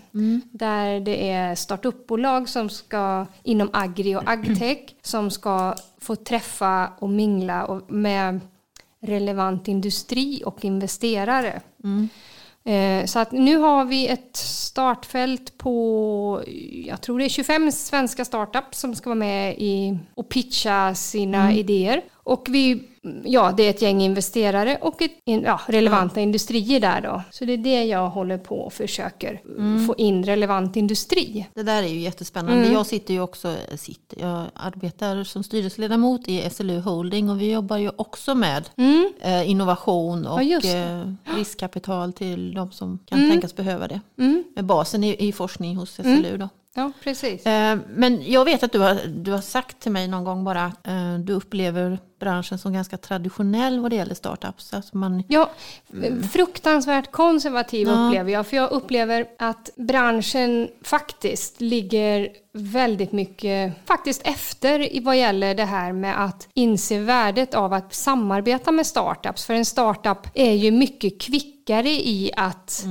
Där 0.51 1.00
det 1.00 1.30
är 1.30 1.56
startupbolag 1.56 2.50
som 2.50 2.70
ska, 2.70 3.25
inom 3.44 3.70
agri 3.74 4.15
och 4.15 4.30
agtech, 4.30 4.80
som 5.01 5.32
ska 5.32 5.75
få 6.01 6.15
träffa 6.15 6.88
och 7.00 7.10
mingla 7.10 7.65
och 7.65 7.91
med 7.91 8.39
relevant 9.01 9.67
industri 9.67 10.43
och 10.46 10.65
investerare. 10.65 11.62
Eh, 12.65 13.05
Så 13.05 13.20
att 13.20 13.31
nu 13.31 13.58
har 13.58 13.86
vi 13.86 14.08
ett 14.08 14.36
startfält 14.38 15.58
på, 15.58 16.41
jag 16.86 17.01
tror 17.01 17.20
det 17.20 17.25
är 17.25 17.29
25 17.29 17.72
svenska 17.72 18.25
startups 18.25 18.79
som 18.79 18.96
ska 18.96 19.10
vara 19.10 19.15
med 19.20 19.55
i 19.58 19.98
och 20.15 20.29
pitcha 20.29 20.96
sina 20.96 21.53
idéer. 21.53 22.01
Och 22.23 22.47
vi, 22.49 22.83
ja, 23.23 23.53
det 23.57 23.63
är 23.63 23.69
ett 23.69 23.81
gäng 23.81 24.01
investerare 24.01 24.77
och 24.81 25.01
ett, 25.01 25.11
ja, 25.23 25.61
relevanta 25.67 26.19
industrier 26.19 26.79
där 26.79 27.01
då. 27.01 27.23
Så 27.31 27.45
det 27.45 27.53
är 27.53 27.57
det 27.57 27.83
jag 27.83 28.09
håller 28.09 28.37
på 28.37 28.55
och 28.55 28.73
försöker 28.73 29.41
få 29.87 29.95
in 29.97 30.23
relevant 30.23 30.75
industri. 30.75 31.47
Det 31.53 31.63
där 31.63 31.83
är 31.83 31.87
ju 31.87 31.99
jättespännande. 31.99 32.61
Mm. 32.61 32.73
Jag 32.73 32.85
sitter 32.85 33.13
ju 33.13 33.21
också, 33.21 33.47
eh, 33.47 33.77
sitter, 33.77 34.21
jag 34.21 34.45
arbetar 34.53 35.23
som 35.23 35.43
styrelseledamot 35.43 36.27
i 36.27 36.49
SLU 36.49 36.79
Holding 36.79 37.29
och 37.29 37.41
vi 37.41 37.51
jobbar 37.51 37.77
ju 37.77 37.91
också 37.95 38.35
med 38.35 38.69
eh, 39.21 39.49
innovation 39.49 40.27
och 40.27 40.41
Mm. 40.41 40.59
Ja, 40.63 40.69
eh, 40.69 41.37
riskkapital 41.37 42.13
till 42.13 42.53
de 42.53 42.71
som 42.71 42.99
kan 43.05 43.29
tänkas 43.29 43.55
behöva 43.55 43.87
det. 43.87 44.01
Mm. 44.17 44.43
Med 44.55 44.65
basen 44.65 45.03
i, 45.03 45.27
i 45.27 45.31
forskning 45.31 45.75
hos 45.75 45.93
SLU 45.93 46.37
då. 46.37 46.49
Ja, 46.73 46.91
precis. 47.03 47.45
Eh, 47.45 47.77
Men 47.89 48.31
jag 48.31 48.45
vet 48.45 48.63
att 48.63 48.71
du 48.71 48.79
har, 48.79 48.97
du 49.07 49.31
har 49.31 49.41
sagt 49.41 49.79
till 49.79 49.91
mig 49.91 50.07
någon 50.07 50.23
gång 50.23 50.43
bara 50.43 50.65
att 50.65 50.87
eh, 50.87 51.13
du 51.19 51.33
upplever 51.33 51.99
branschen 52.19 52.57
som 52.59 52.73
ganska 52.73 52.97
traditionell 52.97 53.79
vad 53.79 53.91
det 53.91 53.95
gäller 53.95 54.15
startups. 54.15 54.73
Alltså 54.73 54.97
man, 54.97 55.23
Ja, 55.27 55.49
fruktansvärt 56.31 57.11
konservativ 57.11 57.87
Ja. 57.87 57.93
upplever 58.07 58.31
jag. 58.31 58.47
För 58.47 58.57
jag 58.57 58.71
upplever 58.71 59.25
att 59.39 59.69
branschen 59.75 60.67
faktiskt 60.83 61.61
ligger 61.61 62.29
väldigt 62.53 63.11
mycket 63.11 63.73
faktiskt 63.87 64.21
efter 64.27 64.95
i 64.95 64.99
vad 64.99 65.17
gäller 65.17 65.55
det 65.55 65.65
här 65.65 65.93
med 65.93 66.23
att 66.25 66.47
inse 66.53 66.99
värdet 66.99 67.53
av 67.53 67.73
att 67.73 67.93
samarbeta 67.93 68.71
med 68.71 68.87
startups. 68.87 69.45
För 69.45 69.53
en 69.53 69.65
startup 69.65 70.27
är 70.33 70.53
ju 70.53 70.71
mycket 70.71 71.21
kvickare 71.21 71.89
i 71.89 72.31
att 72.37 72.85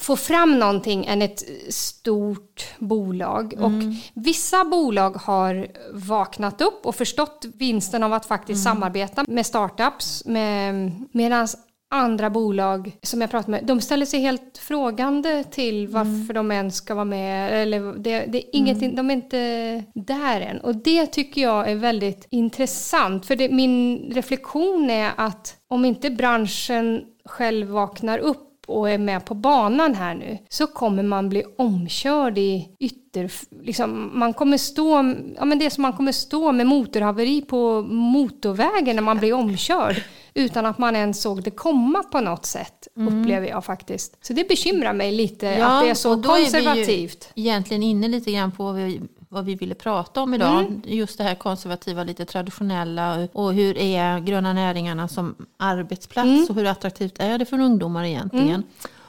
få 0.00 0.16
fram 0.16 0.58
någonting 0.58 1.06
än 1.06 1.22
ett 1.22 1.42
stort 1.68 2.66
bolag. 2.78 3.54
Och 3.58 3.72
vissa 4.14 4.64
bolag 4.64 5.10
har 5.10 5.66
vaknat 5.92 6.60
upp 6.60 6.86
och 6.86 6.94
förstått 6.94 7.46
vinsten 7.54 8.02
av 8.02 8.12
att 8.12 8.26
faktiskt 8.26 8.64
samarbeta 8.64 9.24
med 9.28 9.46
startups. 9.46 10.22
Med, 10.26 10.92
Medan 11.12 11.48
andra 11.88 12.30
bolag 12.30 12.96
som 13.02 13.20
jag 13.20 13.30
pratar 13.30 13.50
med, 13.50 13.66
de 13.66 13.80
ställer 13.80 14.06
sig 14.06 14.20
helt 14.20 14.58
frågande 14.58 15.44
till 15.44 15.88
varför 15.88 16.34
de 16.34 16.52
ens 16.52 16.76
ska 16.76 16.94
vara 16.94 17.04
med. 17.04 17.62
Eller 17.62 17.94
det, 17.98 18.26
det 18.26 18.38
är 18.38 18.44
ingenting, 18.52 18.94
De 18.94 19.10
är 19.10 19.14
inte 19.14 19.84
där 19.94 20.40
än. 20.40 20.60
Och 20.60 20.76
det 20.76 21.06
tycker 21.06 21.42
jag 21.42 21.70
är 21.70 21.74
väldigt 21.74 22.26
intressant. 22.30 23.26
För 23.26 23.36
det, 23.36 23.48
min 23.48 23.98
reflektion 24.12 24.90
är 24.90 25.12
att 25.16 25.56
om 25.68 25.84
inte 25.84 26.10
branschen 26.10 27.04
själv 27.24 27.66
vaknar 27.66 28.18
upp 28.18 28.46
och 28.66 28.90
är 28.90 28.98
med 28.98 29.24
på 29.24 29.34
banan 29.34 29.94
här 29.94 30.14
nu 30.14 30.38
så 30.48 30.66
kommer 30.66 31.02
man 31.02 31.28
bli 31.28 31.44
omkörd 31.58 32.38
i 32.38 32.68
ytter... 32.80 33.32
Liksom, 33.64 34.10
man 34.18 34.32
kommer 34.34 34.58
stå... 34.58 35.14
Ja, 35.36 35.44
men 35.44 35.58
det 35.58 35.70
som 35.70 35.82
man 35.82 35.92
kommer 35.92 36.12
stå 36.12 36.52
med 36.52 36.66
motorhaveri 36.66 37.40
på 37.40 37.82
motorvägen 37.82 38.96
när 38.96 39.02
man 39.02 39.18
blir 39.18 39.32
omkörd 39.32 40.02
utan 40.34 40.66
att 40.66 40.78
man 40.78 40.96
ens 40.96 41.22
såg 41.22 41.42
det 41.42 41.50
komma 41.50 42.02
på 42.02 42.20
något 42.20 42.46
sätt, 42.46 42.88
upplever 42.94 43.48
jag 43.48 43.64
faktiskt. 43.64 44.26
Så 44.26 44.32
det 44.32 44.48
bekymrar 44.48 44.92
mig 44.92 45.12
lite 45.12 45.46
Ja, 45.46 45.66
att 45.66 45.84
det 45.84 45.90
är 45.90 45.94
så 45.94 46.10
och 46.10 46.18
då 46.18 46.30
är 46.30 46.34
vi 46.34 46.40
ju- 46.40 46.50
konservativt. 46.52 47.28
egentligen 47.34 47.82
inne 47.82 48.08
lite 48.08 48.32
grann 48.32 48.52
på 48.52 48.64
vad 48.64 48.74
vi, 48.74 49.00
vad 49.36 49.44
vi 49.44 49.54
ville 49.54 49.74
prata 49.74 50.22
om 50.22 50.34
idag. 50.34 50.60
Mm. 50.60 50.82
Just 50.84 51.18
det 51.18 51.24
här 51.24 51.34
konservativa, 51.34 52.04
lite 52.04 52.24
traditionella 52.24 53.28
och 53.32 53.54
hur 53.54 53.78
är 53.78 54.18
gröna 54.18 54.52
näringarna 54.52 55.08
som 55.08 55.34
arbetsplats 55.56 56.26
Mm. 56.26 56.46
och 56.48 56.54
hur 56.54 56.66
attraktivt 56.66 57.18
är 57.18 57.38
det 57.38 57.44
för 57.44 57.60
ungdomar 57.60 58.04
egentligen. 58.04 58.62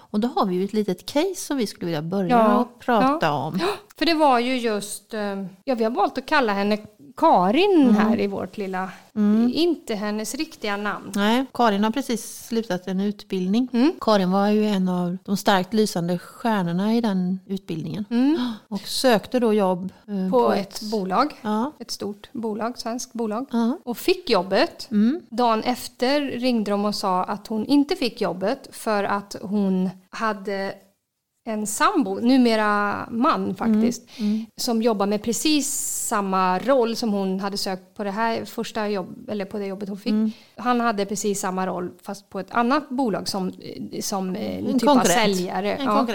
Och 0.09 0.19
då 0.19 0.27
har 0.27 0.45
vi 0.45 0.55
ju 0.55 0.63
ett 0.65 0.73
litet 0.73 1.05
case 1.05 1.35
som 1.35 1.57
vi 1.57 1.67
skulle 1.67 1.85
vilja 1.85 2.01
börja 2.01 2.29
Ja, 2.29 2.69
prata 2.79 3.25
ja. 3.25 3.31
om. 3.45 3.59
För 3.97 4.05
det 4.05 4.13
var 4.13 4.39
ju 4.39 4.57
just, 4.57 5.13
eh, 5.13 5.45
ja 5.63 5.75
vi 5.75 5.83
har 5.83 5.91
valt 5.91 6.17
att 6.17 6.25
kalla 6.25 6.53
henne 6.53 6.77
Karin 7.17 7.95
här 7.99 8.19
i 8.19 8.27
vårt 8.27 8.57
lilla, 8.57 8.89
inte 9.53 9.95
hennes 9.95 10.35
riktiga 10.35 10.77
namn. 10.77 11.11
Nej, 11.15 11.45
Karin 11.53 11.83
har 11.83 11.91
precis 11.91 12.47
slutat 12.47 12.87
en 12.87 12.99
utbildning. 12.99 13.67
Mm. 13.73 13.91
Karin 14.01 14.31
var 14.31 14.47
ju 14.47 14.65
en 14.65 14.89
av 14.89 15.17
de 15.25 15.37
starkt 15.37 15.73
lysande 15.73 16.19
stjärnorna 16.19 16.95
i 16.95 17.01
den 17.01 17.39
utbildningen. 17.47 18.05
Och 18.67 18.81
sökte 18.81 19.39
då 19.39 19.53
jobb 19.53 19.91
eh, 20.07 20.31
På 20.31 20.51
ett 20.53 20.81
bolag, 20.81 21.33
Ja. 21.41 21.71
ett 21.79 21.91
stort 21.91 22.29
bolag, 22.33 22.77
svenskt 22.77 23.13
bolag. 23.13 23.45
Ja. 23.51 23.77
Och 23.85 23.97
fick 23.97 24.29
jobbet. 24.29 24.89
Dagen 25.29 25.63
efter 25.63 26.21
ringde 26.21 26.71
de 26.71 26.85
och 26.85 26.95
sa 26.95 27.23
att 27.23 27.47
hon 27.47 27.65
inte 27.65 27.95
fick 27.95 28.21
jobbet 28.21 28.67
för 28.71 29.03
att 29.03 29.35
hon 29.41 29.89
hade 30.09 30.73
en 31.47 31.67
sambo, 31.67 32.19
numera 32.19 33.07
man 33.11 33.55
faktiskt, 33.55 34.09
som 34.57 34.81
jobbar 34.81 35.05
med 35.05 35.23
precis 35.23 35.67
samma 36.07 36.59
roll 36.59 36.95
som 36.95 37.13
hon 37.13 37.39
hade 37.39 37.57
sökt 37.57 37.95
på 37.95 38.03
det 38.03 38.11
här 38.11 38.45
första 38.45 38.89
jobb, 38.89 39.29
eller 39.29 39.45
på 39.45 39.57
det 39.57 39.65
jobbet 39.65 39.89
hon 39.89 39.97
fick. 39.97 40.13
Han 40.55 40.81
hade 40.81 41.05
precis 41.05 41.39
samma 41.39 41.67
roll 41.67 41.91
fast 42.03 42.29
på 42.29 42.39
ett 42.39 42.51
annat 42.51 42.89
bolag 42.89 43.27
som, 43.27 43.51
som 44.01 44.35
eh, 44.35 44.57
en 44.57 44.79
typ 44.79 44.89
av 44.89 44.99
säljare. 45.03 45.75
En 45.75 45.85
ja. 45.85 46.07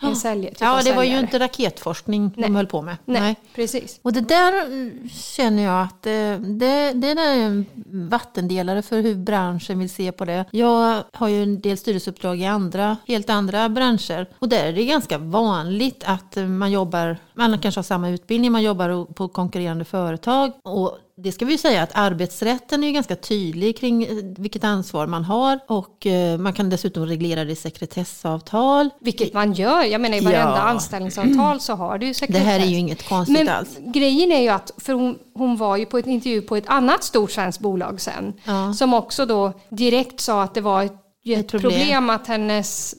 En 0.00 0.16
sälj, 0.16 0.46
typ 0.48 0.60
Ja, 0.60 0.80
det 0.84 0.92
var 0.92 1.02
ju 1.02 1.08
säljare. 1.08 1.20
inte 1.20 1.38
raketforskning 1.38 2.32
Nej. 2.36 2.48
de 2.48 2.56
höll 2.56 2.66
på 2.66 2.82
med. 2.82 2.96
Nej, 3.04 3.36
precis. 3.54 4.00
Och 4.02 4.12
det 4.12 4.20
där 4.20 4.66
mm, 4.66 5.08
känner 5.08 5.62
jag 5.62 5.82
att 5.82 6.06
eh, 6.06 6.12
det, 6.50 6.92
det 6.92 7.10
är 7.10 7.38
en 7.38 7.66
vattendelare 8.10 8.82
för 8.82 9.00
hur 9.00 9.14
branschen 9.14 9.78
vill 9.78 9.90
se 9.90 10.12
på 10.12 10.24
det. 10.24 10.44
Jag 10.50 11.02
har 11.12 11.28
ju 11.28 11.42
en 11.42 11.60
del 11.60 11.78
styrelseuppdrag 11.78 12.40
i 12.40 12.46
andra, 12.46 12.96
helt 13.08 13.30
andra 13.30 13.68
branscher. 13.68 14.26
Och 14.38 14.48
där 14.48 14.64
är 14.64 14.72
det 14.72 14.79
ganska 14.86 15.18
vanligt 15.18 16.04
att 16.06 16.36
man 16.48 16.70
jobbar, 16.70 17.16
man 17.34 17.58
kanske 17.58 17.78
har 17.78 17.82
samma 17.82 18.08
utbildning, 18.08 18.52
man 18.52 18.62
jobbar 18.62 19.04
på 19.12 19.28
konkurrerande 19.28 19.84
företag. 19.84 20.52
Och 20.64 20.98
det 21.16 21.32
ska 21.32 21.44
vi 21.44 21.52
ju 21.52 21.58
säga 21.58 21.82
att 21.82 21.90
arbetsrätten 21.94 22.82
är 22.82 22.86
ju 22.86 22.92
ganska 22.92 23.16
tydlig 23.16 23.78
kring 23.78 24.02
eh, 24.04 24.08
vilket 24.38 24.64
ansvar 24.64 25.06
man 25.06 25.24
har. 25.24 25.58
Och 25.68 26.06
eh, 26.06 26.38
man 26.38 26.52
kan 26.52 26.70
dessutom 26.70 27.06
reglera 27.06 27.44
det 27.44 27.52
i 27.52 27.56
sekretessavtal. 27.56 28.90
Vilket 29.00 29.34
man 29.34 29.52
gör. 29.52 29.82
Jag 29.84 30.00
menar 30.00 30.16
i 30.16 30.20
varenda 30.20 30.56
Ja. 30.56 30.62
anställningsavtal 30.62 31.60
så 31.60 31.74
har 31.74 31.98
du 31.98 32.06
ju 32.06 32.12
Det 32.12 32.18
sekretess. 32.18 32.44
här 32.44 32.60
är 32.60 32.64
ju 32.66 32.76
inget 32.76 33.08
konstigt 33.08 33.38
Men 33.38 33.48
alls. 33.48 33.68
grejen 33.78 34.32
är 34.32 34.40
ju 34.42 34.48
att, 34.48 34.72
för 34.78 34.92
hon, 34.92 35.18
hon 35.34 35.56
var 35.56 35.76
ju 35.76 35.86
på 35.86 35.98
ett 35.98 36.06
intervju 36.06 36.42
på 36.42 36.56
ett 36.56 36.66
annat 36.68 37.04
stort 37.04 37.30
svenskt 37.30 37.60
bolag 37.60 38.00
sen. 38.00 38.32
Ja. 38.44 38.72
Som 38.72 38.94
också 38.94 39.26
då 39.26 39.52
direkt 39.68 40.20
sa 40.20 40.42
att 40.42 40.54
det 40.54 40.60
var 40.60 40.82
ett, 40.84 40.92
ett 41.24 41.48
problem. 41.48 41.70
problem. 41.72 42.10
att 42.10 42.26
hennes 42.26 42.94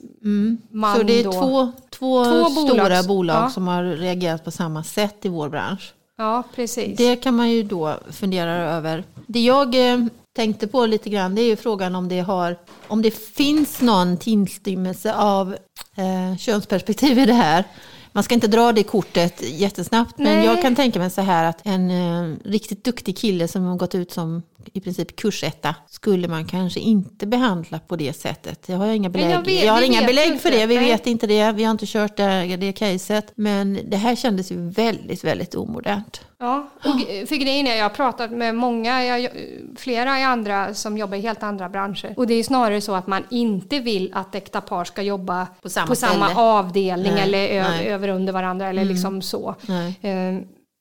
man 0.72 0.98
Så 0.98 1.04
det 1.04 1.20
är 1.20 1.24
då... 1.24 1.32
två, 1.32 1.72
två, 1.90 2.26
Två 2.26 2.46
stora 2.46 2.84
bolags- 2.86 3.08
bolag 3.08 3.44
ja. 3.44 3.50
som 3.50 3.68
har 3.68 3.84
reagerat 3.84 4.44
på 4.46 4.52
samma 4.52 4.84
sätt 4.84 5.26
i 5.26 5.30
vår 5.30 5.50
bransch. 5.50 5.94
Ja, 6.18 6.44
precis. 6.56 6.98
Det 6.98 7.16
kan 7.16 7.36
man 7.36 7.50
ju 7.52 7.64
då 7.64 8.00
fundera 8.12 8.52
över. 8.52 9.04
Det 9.28 9.40
jag 9.40 9.92
eh, 9.92 10.00
tänkte 10.36 10.68
på 10.68 10.86
lite 10.86 11.10
grann 11.10 11.36
det 11.36 11.42
är 11.42 11.46
ju 11.46 11.56
frågan 11.56 11.96
om 11.96 12.10
det, 12.10 12.20
har, 12.20 12.58
om 12.88 13.02
det 13.02 13.12
finns 13.12 13.82
någon 13.82 14.18
tillstymmelse 14.18 15.14
av 15.16 15.56
eh, 15.96 16.38
könsperspektiv 16.38 17.20
i 17.20 17.26
det 17.26 17.34
här. 17.34 17.64
Man 18.12 18.24
ska 18.24 18.34
inte 18.34 18.48
dra 18.48 18.72
det 18.72 18.84
kortet 18.84 19.42
jättesnabbt 19.42 20.18
men 20.18 20.38
Nej. 20.38 20.46
jag 20.46 20.62
kan 20.62 20.76
tänka 20.76 21.00
mig 21.00 21.10
så 21.10 21.22
här 21.22 21.46
att 21.50 21.60
en 21.64 21.92
eh, 21.92 22.36
riktigt 22.46 22.84
duktig 22.84 23.18
kille 23.18 23.48
som 23.48 23.64
har 23.64 23.76
gått 23.76 23.96
ut 23.96 24.12
som 24.12 24.42
i 24.74 24.82
princip 24.82 25.16
kursetta 25.16 25.76
skulle 25.90 26.28
man 26.28 26.46
kanske 26.46 26.80
inte 26.80 27.28
behandla 27.28 27.80
på 27.80 27.96
det 27.96 28.14
sättet. 28.14 28.70
Jag 28.70 28.78
har 28.78 28.88
inga 28.88 29.10
belägg, 29.10 29.32
jag 29.32 29.46
vet- 29.46 29.64
jag 29.64 29.74
har 29.74 29.82
inga 29.82 30.02
belägg 30.06 30.42
för 30.42 30.52
det, 30.52 30.66
vi 30.66 30.78
vet 30.78 31.08
inte 31.08 31.28
det, 31.28 31.52
vi 31.52 31.64
har 31.64 31.72
inte 31.72 31.86
kört 31.88 32.18
det, 32.18 32.58
det 32.60 32.74
caset. 32.74 33.32
Men 33.36 33.80
det 33.86 33.98
här 33.98 34.16
kändes 34.16 34.52
ju 34.52 34.70
väldigt, 34.70 35.24
väldigt 35.24 35.56
omodernt. 35.56 36.22
Ja, 36.40 36.70
och 36.78 37.28
för 37.30 37.36
grejen 37.36 37.68
är 37.68 37.76
jag 37.76 37.84
har 37.86 37.90
pratat 37.90 38.32
med 38.32 38.56
många, 38.56 39.06
jag, 39.06 39.30
flera 39.78 40.20
i 40.20 40.24
andra 40.24 40.74
som 40.74 40.98
jobbar 40.98 41.18
i 41.18 41.22
helt 41.22 41.44
andra 41.44 41.70
branscher. 41.70 42.14
Och 42.18 42.28
det 42.28 42.34
är 42.34 42.44
snarare 42.44 42.82
så 42.82 42.96
att 42.96 43.08
man 43.08 43.24
inte 43.30 43.80
vill 43.80 44.12
att 44.14 44.36
äkta 44.36 44.62
par 44.62 44.86
ska 44.86 45.02
jobba 45.02 45.48
På 45.62 45.70
samma 45.70 45.96
ställe. 45.96 46.26
avdelning 46.36 47.14
Nej, 47.14 47.24
eller 47.24 47.38
nej. 47.70 47.80
Mm. 47.82 47.94
över 47.94 48.08
under 48.08 48.34
varandra 48.34 48.70
eller 48.70 48.86
liksom 48.86 49.22
så. 49.22 49.56
Nej. 49.62 50.00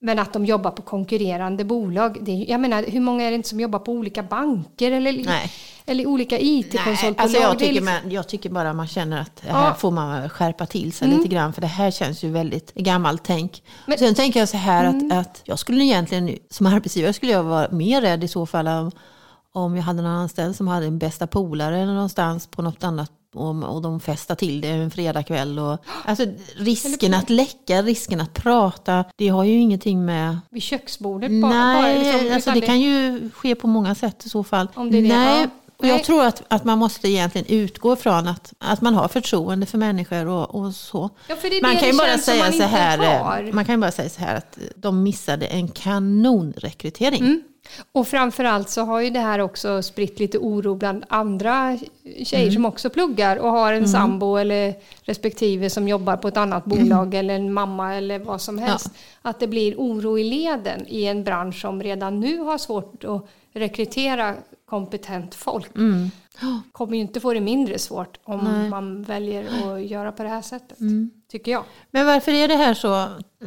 Men 0.03 0.19
att 0.19 0.33
de 0.33 0.45
jobbar 0.47 0.71
på 0.71 0.83
konkurrerande 0.83 1.65
bolag. 1.65 2.19
Det 2.21 2.31
är, 2.33 2.51
jag 2.51 2.61
menar, 2.61 2.83
hur 2.89 3.01
många 3.01 3.25
är 3.25 3.31
det 3.31 3.35
inte 3.35 3.49
som 3.49 3.61
jobbar 3.61 3.79
på 3.79 3.93
olika 3.93 4.23
banker 4.23 4.93
eller, 4.93 5.13
Nej. 5.13 5.53
eller 5.87 6.07
olika 6.07 6.39
IT-konsultbolag? 6.41 7.15
alltså 7.21 7.39
jag, 7.39 7.59
tycker 7.59 7.73
liksom- 7.73 7.95
man, 8.05 8.11
jag 8.13 8.29
tycker 8.29 8.51
bara 8.51 8.73
man 8.73 8.87
känner 8.87 9.21
att 9.21 9.41
här 9.47 9.67
Ja. 9.67 9.75
får 9.75 9.91
man 9.91 10.29
skärpa 10.29 10.67
till 10.67 10.93
sig 10.93 11.09
Mm. 11.09 11.19
lite 11.21 11.29
grann. 11.35 11.53
För 11.53 11.61
det 11.61 11.67
här 11.67 11.91
känns 11.91 12.25
ju 12.25 12.31
väldigt 12.31 12.75
gammalt 12.75 13.25
tänk. 13.25 13.63
Men- 13.87 13.99
Sen 13.99 14.15
tänker 14.15 14.41
jag 14.41 14.49
så 14.49 14.57
här 14.57 14.85
Mm. 14.85 15.07
att, 15.07 15.19
att 15.19 15.41
jag 15.45 15.59
skulle 15.59 15.85
egentligen 15.85 16.37
som 16.51 16.67
arbetsgivare 16.67 17.13
skulle 17.13 17.33
jag 17.33 17.43
vara 17.43 17.69
mer 17.71 18.01
rädd 18.01 18.25
i 18.25 18.29
så 18.29 18.47
fall 18.47 18.69
om, 18.69 18.91
om 19.53 19.77
jag 19.77 19.83
hade 19.83 20.03
någon 20.03 20.13
anställd 20.13 20.57
som 20.57 20.69
hade 20.69 20.87
en 20.87 20.99
bästa 20.99 21.27
polare 21.27 21.87
någonstans 21.87 22.47
på 22.47 22.63
något 22.63 22.85
annat 22.85 23.11
och, 23.35 23.75
och 23.75 23.83
de 23.83 24.01
festar 24.01 24.35
till 24.35 24.61
det 24.61 24.69
en 24.69 24.91
fredagkväll. 24.91 25.59
Och, 25.59 25.85
alltså 26.05 26.27
risken 26.57 27.15
att 27.15 27.31
läcka, 27.31 27.83
risken 27.83 28.21
att 28.21 28.35
prata, 28.35 29.05
det 29.17 29.29
har 29.29 29.45
ju 29.45 29.61
ingenting 29.61 30.05
med 30.05 30.39
Vid 30.51 30.63
köksbordet 30.63 31.43
bara? 31.43 31.53
Nej, 31.53 31.83
bara 31.83 32.13
liksom, 32.13 32.35
alltså 32.35 32.51
utan 32.51 32.61
det 32.61 32.67
kan 32.67 32.81
ju 32.81 33.31
ske 33.35 33.55
på 33.55 33.67
många 33.67 33.95
sätt 33.95 34.27
i 34.27 34.29
så 34.29 34.45
fall. 34.45 34.69
Om 34.75 34.91
det 34.91 34.99
är 34.99 35.03
det, 35.03 35.09
Nej, 35.09 35.41
ja. 35.41 35.49
och 35.77 35.87
jag 35.87 36.05
tror 36.05 36.25
att, 36.25 36.43
att 36.49 36.65
man 36.65 36.79
måste 36.79 37.09
egentligen 37.09 37.47
utgå 37.47 37.97
från 37.97 38.29
att, 38.29 38.53
att 38.59 38.81
man 38.81 38.95
har 38.95 39.09
förtroende 39.09 39.67
för 39.67 39.79
människor 39.79 40.27
och, 40.27 40.55
och 40.55 40.75
så. 40.75 41.11
Ja, 41.29 41.37
det 41.43 41.63
man 41.63 41.71
det 41.71 41.77
kan 41.77 41.87
ju 41.87 41.93
det 41.93 41.99
bara 41.99 42.19
säga 42.19 42.45
man 42.45 42.53
så 42.53 42.63
här, 42.63 42.99
har. 42.99 43.53
man 43.53 43.65
kan 43.65 43.75
ju 43.75 43.81
bara 43.81 43.93
säga 43.93 44.09
så 44.09 44.21
här 44.21 44.37
att 44.37 44.59
de 44.77 45.03
missade 45.03 45.47
en 45.47 45.69
kanonrekrytering. 45.69 47.21
Mm. 47.21 47.43
Och 47.93 48.09
framförallt 48.09 48.69
så 48.69 48.83
har 48.85 49.01
ju 49.01 49.11
det 49.11 49.21
här 49.21 49.39
också 49.39 49.83
spritt 49.83 50.19
lite 50.21 50.39
oro 50.39 50.75
bland 50.75 51.05
andra 51.09 51.79
tjejer 52.25 52.43
Mm. 52.43 52.55
som 52.55 52.65
också 52.65 52.91
pluggar 52.91 53.37
och 53.37 53.51
har 53.51 53.73
en 53.73 53.89
sambo 53.89 54.37
eller 54.37 54.75
respektive 55.03 55.71
som 55.71 55.89
jobbar 55.89 56.17
på 56.17 56.29
ett 56.29 56.37
annat 56.37 56.65
bolag 56.65 57.15
eller 57.15 57.35
en 57.35 57.53
mamma 57.53 57.95
eller 57.95 58.19
vad 58.19 58.41
som 58.41 58.59
helst. 58.59 58.91
Att 59.23 59.41
det 59.41 59.47
blir 59.47 59.75
oro 59.77 60.19
i 60.19 60.25
leden 60.25 60.87
i 60.89 61.05
en 61.05 61.25
bransch 61.25 61.61
som 61.61 61.83
redan 61.83 62.21
nu 62.21 62.39
har 62.39 62.59
svårt 62.59 63.05
att 63.05 63.27
rekrytera 63.53 64.35
kompetent 64.67 65.35
folk. 65.35 65.77
Mm. 65.77 66.11
Kommer 66.73 66.95
ju 66.95 67.01
inte 67.01 67.21
få 67.21 67.33
det 67.35 67.41
mindre 67.41 67.79
svårt 67.79 68.19
om 68.25 68.41
Nej. 68.45 68.71
man 68.71 69.03
väljer 69.03 69.73
att 69.75 69.83
göra 69.83 70.13
på 70.13 70.23
det 70.23 70.29
här 70.29 70.43
sättet. 70.43 70.81
Mm. 70.81 71.11
Tycker 71.31 71.53
jag. 71.53 71.65
Men 71.91 72.07
varför 72.07 72.33
är 72.33 72.49
det 72.49 72.57
här 72.57 72.75
så 72.75 73.07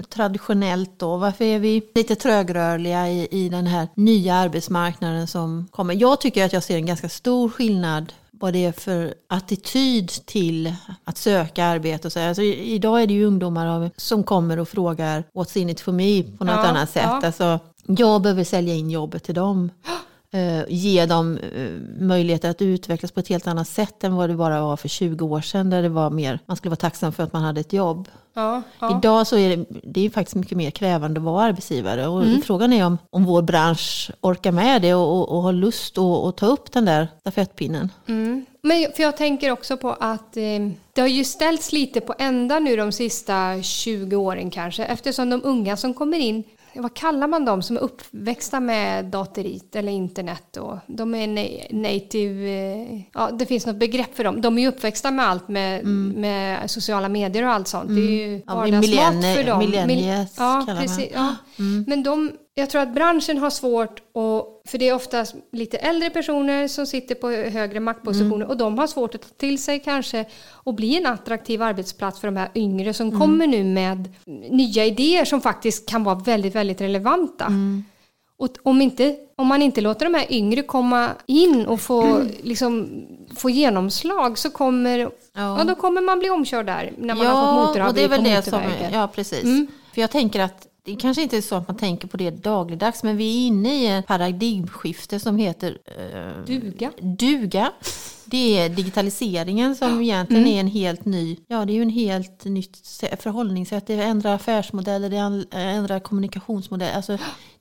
traditionellt 0.10 1.00
då? 1.00 1.18
Varför 1.18 1.46
är 1.46 1.60
vi 1.60 1.82
lite 1.96 2.16
trögrörliga 2.16 3.10
i, 3.10 3.28
i 3.32 3.50
den 3.50 3.68
här 3.68 3.88
nya 3.96 4.36
arbetsmarknaden 4.36 5.28
som 5.28 5.68
kommer? 5.72 5.94
Jag 5.94 6.22
tycker 6.22 6.46
att 6.46 6.54
jag 6.54 6.63
ser 6.63 6.75
en 6.75 6.86
ganska 6.86 7.10
stor 7.10 7.50
skillnad 7.50 8.13
vad 8.32 8.54
det 8.54 8.66
är 8.66 8.72
för 8.72 9.13
attityd 9.28 10.10
till 10.10 10.75
att 11.04 11.18
söka 11.18 11.66
arbete. 11.66 12.08
Och 12.08 12.12
så. 12.12 12.20
Alltså, 12.20 12.42
idag 12.44 13.02
är 13.02 13.08
det 13.08 13.13
ju 13.13 13.25
ungdomar 13.25 13.92
som 13.98 14.24
kommer 14.24 14.60
och 14.60 14.70
frågar 14.70 15.24
what's 15.34 15.58
in 15.58 15.70
it 15.70 15.82
for 15.82 15.92
me 15.92 16.24
på 16.24 16.44
något 16.44 16.56
Ja, 16.56 16.68
annat 16.68 16.90
sätt. 16.90 17.04
ja. 17.04 17.22
Alltså, 17.25 17.60
jag 17.86 18.22
behöver 18.22 18.44
sälja 18.44 18.74
in 18.74 18.90
jobbet 18.90 19.24
till 19.24 19.36
dem. 19.36 19.70
Eh, 20.34 20.63
ge 20.68 21.06
dem 21.06 21.38
eh, 21.38 21.70
möjligheter 22.00 22.50
att 22.50 22.62
utvecklas 22.62 23.12
på 23.12 23.20
ett 23.20 23.28
helt 23.28 23.48
annat 23.48 23.68
sätt 23.68 24.04
än 24.04 24.16
vad 24.16 24.30
det 24.30 24.36
bara 24.36 24.62
var 24.62 24.78
för 24.78 24.88
20 24.88 25.25
år 25.25 25.42
sedan. 25.42 25.70
Där 25.70 25.82
det 25.82 25.90
var 25.90 26.10
mer, 26.10 26.40
man 26.46 26.58
skulle 26.58 26.70
vara 26.70 26.75
tacksam 26.75 27.13
för 27.13 27.24
att 27.24 27.34
man 27.34 27.42
hade 27.42 27.62
ett 27.62 27.74
jobb. 27.74 28.10
Ja, 28.34 28.62
ja. 28.80 28.98
Idag 28.98 29.28
så 29.28 29.38
är 29.38 29.58
det, 29.58 29.66
det 29.84 30.06
är 30.06 30.10
faktiskt 30.10 30.36
mycket 30.36 30.58
mer 30.58 30.72
krävande 30.72 31.20
att 31.20 31.24
vara 31.24 31.44
arbetsgivare. 31.44 32.08
Och 32.08 32.24
Mm. 32.24 32.42
Frågan 32.42 32.74
är 32.74 32.86
om, 32.86 32.98
om 33.10 33.24
vår 33.25 33.42
bransch 33.42 34.12
orkar 34.22 34.52
med 34.52 34.82
det 34.82 34.94
och, 34.94 35.20
och, 35.20 35.30
och 35.30 35.44
har 35.44 35.54
lust 35.54 35.98
att, 35.98 36.25
att 36.25 36.38
ta 36.38 36.46
upp 36.46 36.72
den 36.72 36.86
där 36.86 37.08
stafettpinnen. 37.20 37.90
Mm. 38.08 38.46
Men 38.62 38.88
för 38.96 39.04
jag 39.04 39.18
tänker 39.18 39.52
också 39.52 39.78
på 39.78 39.90
att 40.00 40.38
eh, 40.38 40.70
det 40.94 41.02
har 41.02 41.08
ju 41.08 41.24
ställts 41.24 41.72
lite 41.72 42.02
på 42.02 42.16
ända 42.20 42.60
nu 42.60 42.75
de 42.75 42.92
sista 42.92 43.62
20 43.62 44.16
åren 44.16 44.52
kanske 44.52 44.86
eftersom 44.86 45.30
de 45.30 45.42
unga 45.44 45.78
som 45.78 45.94
kommer 45.94 46.18
in 46.18 46.44
vad 46.75 46.94
kallar 46.94 47.27
man 47.27 47.46
dem 47.46 47.62
som 47.62 47.75
är 47.77 47.82
uppväxta 47.82 48.60
med 48.60 49.06
datorit 49.06 49.75
eller 49.75 49.92
internet 49.92 50.44
då? 50.51 50.80
De 50.88 51.15
är 51.15 51.27
na- 51.27 51.74
native, 51.74 52.48
eh, 52.50 53.01
ja 53.13 53.30
det 53.32 53.46
finns 53.46 53.65
något 53.65 53.75
begrepp 53.75 54.15
för 54.15 54.24
dem. 54.24 54.42
De 54.42 54.58
är 54.58 54.62
ju 54.62 54.68
uppväxta 54.68 55.12
med 55.12 55.25
allt 55.30 55.48
med, 55.48 55.86
med 56.15 56.72
sociala 56.72 57.10
medier 57.10 57.44
och 57.46 57.51
allt 57.51 57.68
sånt. 57.68 57.88
Det 57.89 58.01
är 58.01 58.12
ju 58.12 58.24
Mm. 58.27 58.42
Ja, 58.48 58.56
vardagsmat 58.56 58.84
millenni- 59.13 59.36
för 59.36 59.44
dem. 59.44 59.60
ja, 60.38 60.63
kallar 60.65 60.65
man. 60.65 60.70
Mm. 60.70 60.82
precis. 60.88 61.12
Ja. 61.13 61.36
Men 61.88 62.03
de, 62.03 62.32
jag 62.55 62.69
tror 62.69 62.81
att 62.81 62.93
branschen 62.93 63.38
har 63.38 63.50
svårt 63.50 64.01
och 64.13 64.62
för 64.67 64.77
det 64.77 64.89
är 64.89 64.95
oftast 64.95 65.36
lite 65.51 65.77
äldre 65.77 66.10
personer 66.10 66.67
som 66.67 66.86
sitter 66.86 67.15
på 67.15 67.29
högre 67.29 67.79
maktpositioner 67.79 68.36
Mm. 68.36 68.48
och 68.50 68.57
de 68.57 68.77
har 68.77 68.88
svårt 68.88 69.15
att 69.15 69.22
ta 69.22 69.27
till 69.38 69.63
sig 69.63 69.79
kanske 69.79 70.25
och 70.51 70.74
bli 70.74 70.98
en 70.98 71.05
attraktiv 71.05 71.62
arbetsplats 71.62 72.19
för 72.19 72.27
de 72.27 72.38
här 72.38 72.50
yngre 72.55 72.93
som 72.93 73.07
Mm. 73.07 73.19
kommer 73.19 73.48
nu 73.48 73.63
med 73.63 74.10
nya 74.50 74.86
idéer 74.86 75.25
som 75.25 75.41
faktiskt 75.41 75.89
kan 75.89 76.03
vara 76.03 76.15
väldigt, 76.15 76.55
väldigt 76.55 76.81
relevanta. 76.81 77.45
Mm. 77.45 77.83
Och 78.38 78.50
om, 78.63 78.81
inte, 78.81 79.15
om 79.38 79.48
man 79.48 79.62
inte 79.62 79.81
låter 79.81 80.05
de 80.05 80.13
här 80.13 80.25
yngre 80.33 80.62
komma 80.62 81.10
in 81.25 81.65
och 81.65 81.81
få, 81.81 82.22
liksom, 82.43 82.89
få 83.36 83.50
genomslag 83.50 84.38
så 84.38 84.50
kommer, 84.50 85.10
ja. 85.36 85.63
då 85.67 85.75
kommer 85.75 86.01
man 86.01 86.19
bli 86.19 86.29
omkörd 86.29 86.65
där 86.65 86.93
när 86.98 87.15
man 87.15 87.25
har 87.27 87.33
fått 87.33 87.55
Ja, 87.55 87.65
motorhaveri 87.67 87.89
och 87.91 87.95
det 87.95 88.03
är 88.03 88.07
väl 88.10 88.19
på 88.19 88.29
det 88.29 88.41
som, 88.50 88.62
ja 88.93 89.07
precis. 89.07 89.43
Mm. 89.43 89.67
För 89.93 90.01
jag 90.01 90.12
tänker 90.12 90.39
att 90.39 90.67
det 90.86 90.96
kanske 90.96 91.24
inte 91.24 91.38
är 91.38 91.42
så 91.42 91.56
att 91.56 91.68
man 91.68 91.78
tänker 91.78 92.08
på 92.08 92.18
det 92.18 92.32
dagligdags, 92.32 93.04
men 93.04 93.18
vi 93.18 93.44
är 93.44 93.48
inne 93.48 93.75
i 93.75 93.88
ett 93.88 94.08
paradigmskifte 94.08 95.20
som 95.20 95.38
heter 95.38 95.78
eh, 95.86 96.46
Duga. 96.46 96.92
duga. 97.02 97.72
Det 98.25 98.58
är 98.60 98.70
digitaliseringen 98.70 99.75
som 99.75 100.02
egentligen 100.02 100.44
Mm. 100.44 100.56
är 100.56 100.60
en 100.60 100.68
helt 100.68 101.06
ny, 101.06 101.38
ja 101.48 101.66
det 101.66 101.74
är 101.74 101.75
ju 101.75 101.82
en 101.82 101.90
helt 101.90 102.46
nytt 102.46 102.75
sä- 102.84 103.16
förhållningssätt. 103.22 103.88
Det 103.88 103.94
ändrar 103.94 104.36
affärsmodeller, 104.36 105.10
det 105.10 105.58
ändrar 105.60 106.00
kommunikationsmodeller. 106.00 106.94
Alltså, 106.96 107.18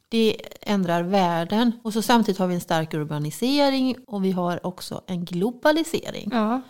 det 0.08 0.36
ändrar 0.60 1.02
världen. 1.02 1.72
Och 1.84 1.92
så 1.92 2.02
samtidigt 2.02 2.38
har 2.38 2.46
vi 2.46 2.54
en 2.54 2.60
stark 2.60 2.94
urbanisering 2.94 3.96
och 4.06 4.24
vi 4.24 4.30
har 4.32 4.66
också 4.66 5.00
en 5.06 5.24
globalisering. 5.24 6.28
Ja. 6.32 6.62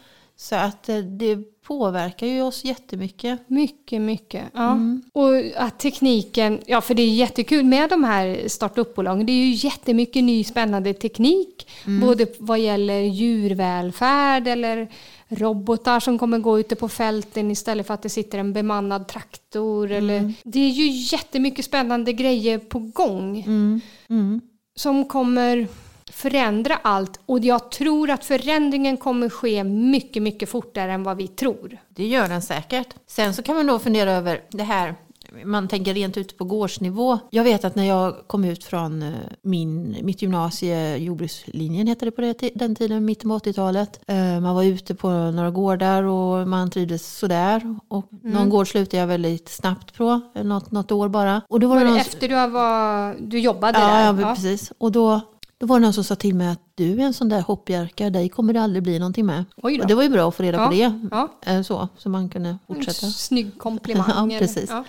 Så 0.43 0.57
att 0.57 0.89
eh, 0.89 0.97
det 0.99 1.37
påverkar 1.63 2.27
ju 2.27 2.43
oss 2.43 2.65
jättemycket. 2.65 3.51
Mycket, 3.51 4.03
mycket. 4.03 4.45
Ja. 4.55 4.79
Och 5.13 5.35
att 5.57 5.79
tekniken, 5.79 6.61
ja 6.67 6.81
för 6.81 6.95
det 6.95 7.03
är 7.03 7.15
jättekul 7.15 7.65
med 7.65 7.91
de 7.91 8.05
här 8.05 8.49
startup-bolagen. 8.49 9.27
Det 9.27 9.33
är 9.33 9.45
ju 9.47 9.69
jättemycket 9.69 10.25
ny 10.25 10.45
spännande 10.45 10.95
teknik. 10.95 11.69
Både 12.01 12.27
vad 12.39 12.59
gäller 12.61 13.01
djurvälfärd 13.01 14.49
eller 14.49 14.89
robotar 15.29 16.01
som 16.01 16.19
kommer 16.19 16.38
gå 16.38 16.61
ute 16.61 16.77
på 16.77 16.88
fälten 16.88 17.51
istället 17.51 17.87
för 17.87 17.95
att 17.95 18.03
det 18.03 18.09
sitter 18.09 18.38
en 18.38 18.53
bemannad 18.53 19.09
traktor. 19.09 19.90
Eller, 19.90 20.33
det 20.45 20.59
är 20.61 20.71
ju 20.71 20.87
jättemycket 20.88 21.64
spännande 21.64 22.12
grejer 22.12 22.59
på 22.59 22.79
gång 22.79 23.45
Mm. 24.09 24.40
som 24.77 25.05
kommer 25.05 25.69
förändra 26.23 26.75
allt. 26.83 27.21
Och 27.27 27.39
jag 27.41 27.71
tror 27.71 28.11
att 28.11 28.25
förändringen 28.25 28.97
kommer 28.97 29.29
ske 29.29 29.65
mycket, 29.65 30.23
mycket 30.23 30.49
fortare 30.49 30.93
än 30.93 31.03
vad 31.03 31.17
vi 31.17 31.29
tror. 31.29 31.79
Det 31.89 32.07
gör 32.07 32.29
den 32.29 32.43
säkert. 32.43 32.89
Sen 33.07 33.35
så 33.35 33.43
kan 33.43 33.57
man 33.57 33.67
då 33.67 33.79
fundera 33.79 34.13
över 34.13 34.41
det 34.51 34.63
här. 34.63 34.95
Man 35.45 35.69
tänker 35.69 35.95
rent 35.95 36.17
ut 36.17 36.39
på 36.39 36.45
gårdsnivå. 36.45 37.19
Jag 37.31 37.45
vet 37.45 37.65
att 37.65 37.75
när 37.75 37.85
jag 37.85 38.15
kom 38.27 38.45
ut 38.45 38.65
från 38.65 39.03
eh, 39.03 39.13
min, 39.43 39.97
mitt 40.03 40.23
gymnasie, 40.23 40.97
jordbrukslinjen 40.97 41.87
hette 41.87 42.05
det 42.05 42.11
på 42.11 42.21
det, 42.21 42.51
den 42.55 42.75
tiden, 42.75 43.05
mitten 43.05 43.31
på 43.31 43.39
80-talet. 43.39 44.01
Eh, 44.07 44.41
Man 44.41 44.55
var 44.55 44.63
ute 44.63 44.95
på 44.95 45.11
några 45.11 45.51
gårdar 45.51 46.03
och 46.03 46.49
man 46.49 46.71
trivdes 46.71 47.19
sådär. 47.19 47.77
Och 47.89 48.07
någon 48.23 48.49
gård 48.51 48.69
slutade 48.71 48.97
jag 48.97 49.07
väldigt 49.07 49.49
snabbt 49.49 49.95
på, 49.97 50.21
eh, 50.35 50.45
något, 50.45 50.71
något 50.71 50.93
år 50.93 51.09
bara. 51.09 51.43
Och 51.49 51.61
då 51.61 51.69
var, 51.69 51.75
Var 51.77 51.81
det 51.81 51.87
det 51.87 51.91
någon, 51.91 52.01
efter 52.01 52.29
du, 52.29 52.35
var, 52.53 53.17
du 53.21 53.39
jobbade 53.39 53.79
ja, 53.79 53.87
där? 54.13 54.23
ja, 54.23 54.35
precis. 54.35 54.73
Och 54.79 54.93
då, 54.93 55.21
då 55.62 55.66
var 55.66 55.81
det 55.81 55.83
någon 55.87 55.92
som 55.92 56.05
sa 56.05 56.14
till 56.16 56.35
mig 56.35 56.48
att 56.48 56.61
du 56.75 56.92
är 57.01 57.05
en 57.05 57.12
sån 57.14 57.29
där 57.29 57.40
hoppjerka, 57.40 58.11
dig 58.11 58.29
kommer 58.29 58.53
det 58.53 58.62
aldrig 58.62 58.83
bli 58.83 58.98
någonting 58.98 59.27
med. 59.27 59.44
Och 59.57 59.70
det 59.88 59.94
var 59.94 60.03
ju 60.03 60.09
bra 60.09 60.29
att 60.29 60.35
få 60.35 60.42
reda 60.42 60.68
på 60.68 60.75
Ja, 60.75 60.88
det. 60.88 61.09
ja. 61.11 61.29
Eh, 61.53 61.62
Så, 61.62 61.88
så 61.98 62.09
man 62.09 62.29
kunde 62.29 62.59
fortsätta. 62.66 63.07
En 63.07 63.12
snygg 63.12 63.59
komplimang. 63.59 64.31
Ja, 64.33 64.38
precis. 64.38 64.70
Ja. 64.70 64.85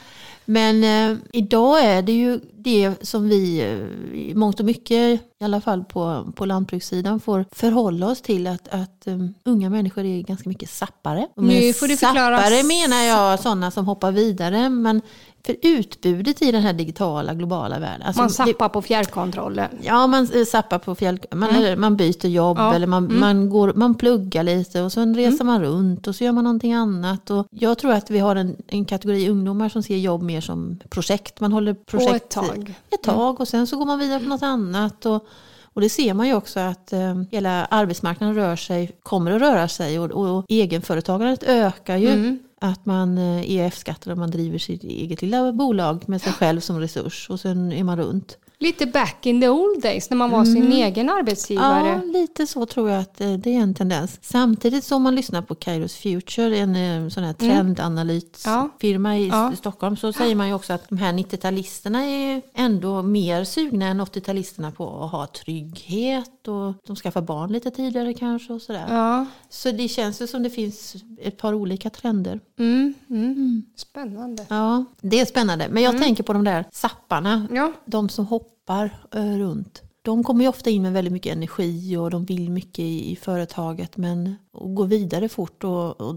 Men 0.45 0.83
eh, 0.83 1.17
idag 1.33 1.83
är 1.85 2.01
det 2.01 2.11
ju 2.11 2.39
det 2.57 2.93
som 3.07 3.29
vi 3.29 3.59
eh, 3.61 4.19
i 4.19 4.33
mångt 4.35 4.59
och 4.59 4.65
mycket, 4.65 5.21
i 5.39 5.43
alla 5.43 5.61
fall 5.61 5.83
på, 5.83 6.31
på 6.35 6.45
lantbrukssidan, 6.45 7.19
får 7.19 7.45
förhålla 7.51 8.07
oss 8.07 8.21
till 8.21 8.47
att, 8.47 8.67
att 8.67 9.07
eh, 9.07 9.17
unga 9.45 9.69
människor 9.69 10.03
är 10.05 10.21
ganska 10.21 10.49
mycket 10.49 10.69
sappare. 10.69 11.27
Och 11.35 11.43
Nu 11.43 11.73
får 11.73 11.87
du 11.87 11.97
förklara. 11.97 12.37
Sappare 12.37 12.63
menar 12.63 13.03
jag 13.03 13.39
sådana 13.39 13.71
som 13.71 13.85
hoppar 13.87 14.11
vidare, 14.11 14.69
men 14.69 15.01
för 15.45 15.55
utbudet 15.61 16.41
i 16.41 16.51
den 16.51 16.61
här 16.61 16.73
digitala 16.73 17.33
globala 17.33 17.79
världen. 17.79 18.01
alltså 18.07 18.21
Man 18.21 18.29
sappar 18.29 18.69
på 18.69 18.81
fjärrkontrollen. 18.81 19.69
Ja, 19.81 20.07
man 20.07 20.27
zappar 20.45 20.79
på 20.79 20.95
fjäll, 20.95 21.19
man, 21.31 21.49
eller 21.49 21.75
man 21.75 21.97
byter 21.97 22.25
jobb 22.27 22.57
Ja, 22.57 22.73
eller 22.73 22.87
man, 22.87 23.19
man, 23.19 23.49
går, 23.49 23.73
man 23.75 23.95
pluggar 23.95 24.43
lite 24.43 24.81
och 24.81 24.91
sen 24.91 25.15
reser 25.15 25.45
man 25.45 25.63
runt 25.63 26.07
och 26.07 26.15
så 26.15 26.23
gör 26.23 26.31
man 26.31 26.43
någonting 26.43 26.73
annat. 26.73 27.29
Och 27.29 27.47
jag 27.51 27.77
tror 27.77 27.91
att 27.91 28.11
vi 28.11 28.19
har 28.19 28.35
en, 28.35 28.55
en 28.67 28.85
kategori 28.85 29.29
ungdomar 29.29 29.69
som 29.69 29.83
ser 29.83 29.97
jobb 29.97 30.21
mer 30.21 30.41
som 30.41 30.79
projekt. 30.89 31.39
Man 31.39 31.51
håller 31.51 31.73
projekt 31.73 32.15
ett 32.15 32.29
tag. 32.29 32.73
ett 32.91 33.03
tag 33.03 33.39
och 33.39 33.47
sen 33.47 33.67
så 33.67 33.77
går 33.77 33.85
man 33.85 33.99
vidare 33.99 34.19
på 34.19 34.29
något 34.29 34.43
annat. 34.43 35.05
Och, 35.05 35.25
och 35.63 35.81
det 35.81 35.89
ser 35.89 36.13
man 36.13 36.27
ju 36.27 36.33
också 36.33 36.59
att 36.59 36.93
eh, 36.93 37.21
hela 37.31 37.65
arbetsmarknaden 37.65 38.35
rör 38.35 38.55
sig, 38.55 38.91
kommer 39.03 39.31
att 39.31 39.41
röra 39.41 39.67
sig 39.67 39.99
och, 39.99 40.11
och 40.11 40.45
egenföretagandet 40.49 41.43
ökar 41.43 41.97
ju. 41.97 42.39
Att 42.65 42.85
man 42.85 43.17
eh, 43.17 43.51
e 43.51 43.59
är 43.59 43.67
F-skattad 43.67 44.11
och 44.11 44.17
man 44.17 44.31
driver 44.31 44.57
sitt 44.57 44.83
eget 44.83 45.21
lilla 45.21 45.53
bolag 45.53 46.09
med 46.09 46.21
sig 46.21 46.33
själv 46.33 46.59
som 46.59 46.79
resurs 46.79 47.29
och 47.29 47.39
sen 47.39 47.71
är 47.71 47.83
man 47.83 47.97
runt. 47.97 48.37
Lite 48.59 48.85
back 48.85 49.25
in 49.25 49.41
the 49.41 49.49
old 49.49 49.81
days 49.81 50.09
när 50.09 50.17
man 50.17 50.31
var 50.31 50.45
sin 50.45 50.71
egen 50.71 51.09
arbetsgivare. 51.09 51.87
Ja, 51.87 52.19
lite 52.19 52.47
så 52.47 52.65
tror 52.65 52.89
jag 52.89 52.99
att 52.99 53.21
eh, 53.21 53.33
det 53.33 53.55
är 53.55 53.59
en 53.59 53.73
tendens. 53.73 54.19
Samtidigt 54.21 54.83
som 54.83 55.01
man 55.03 55.15
lyssnar 55.15 55.41
på 55.41 55.55
Kairos 55.55 55.95
Future, 55.95 56.57
en 56.57 56.75
eh, 56.75 57.09
sån 57.09 57.23
här 57.23 57.33
trendanalysfirma 57.33 59.17
i 59.17 59.27
Ja. 59.27 59.51
Stockholm, 59.57 59.97
så 59.97 60.13
säger 60.13 60.35
man 60.35 60.47
ju 60.47 60.53
också 60.53 60.73
att 60.73 60.89
de 60.89 60.97
här 60.97 61.13
90-talisterna 61.13 62.01
är 62.03 62.41
ändå 62.53 63.01
mer 63.01 63.43
sugna 63.43 63.85
än 63.87 64.01
80-talisterna 64.01 64.71
på 64.71 65.03
att 65.03 65.11
ha 65.11 65.27
trygghet 65.27 66.47
och 66.47 66.73
de 66.87 66.95
skaffar 66.95 67.21
barn 67.21 67.51
lite 67.51 67.71
tidigare 67.71 68.13
kanske 68.13 68.53
och 68.53 68.61
sådär. 68.61 68.85
Ja. 68.89 69.25
Så 69.49 69.71
det 69.71 69.87
känns 69.87 70.21
ju 70.21 70.27
som 70.27 70.43
det 70.43 70.49
finns 70.49 70.95
ett 71.21 71.37
par 71.37 71.53
olika 71.53 71.89
trender. 71.89 72.39
Mm, 72.59 72.93
mm. 73.09 73.63
Spännande. 73.75 74.45
Ja, 74.49 74.85
det 75.01 75.19
är 75.19 75.25
spännande. 75.25 75.67
Men 75.69 75.83
jag 75.83 75.97
tänker 75.97 76.23
på 76.23 76.33
de 76.33 76.43
där 76.43 76.65
sapparna, 76.71 77.47
Ja. 77.51 77.71
de 77.85 78.09
som 78.09 78.25
hoppar 78.25 78.52
eh, 78.69 79.37
runt. 79.37 79.81
De 80.01 80.23
kommer 80.23 80.43
ju 80.43 80.49
ofta 80.49 80.69
in 80.69 80.81
med 80.81 80.93
väldigt 80.93 81.13
mycket 81.13 81.31
energi 81.35 81.97
och 81.97 82.09
de 82.11 82.25
vill 82.25 82.49
mycket 82.49 82.79
i, 82.79 83.11
i 83.11 83.15
företaget 83.15 83.97
men 83.97 84.35
och 84.51 84.75
går 84.75 84.85
vidare 84.87 85.29
fort. 85.29 85.63
Och, 85.63 86.01
och 86.01 86.15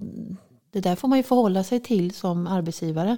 det 0.72 0.80
där 0.80 0.96
får 0.96 1.08
man 1.08 1.18
ju 1.18 1.22
förhålla 1.22 1.64
sig 1.64 1.80
till 1.80 2.10
som 2.14 2.46
arbetsgivare. 2.46 3.16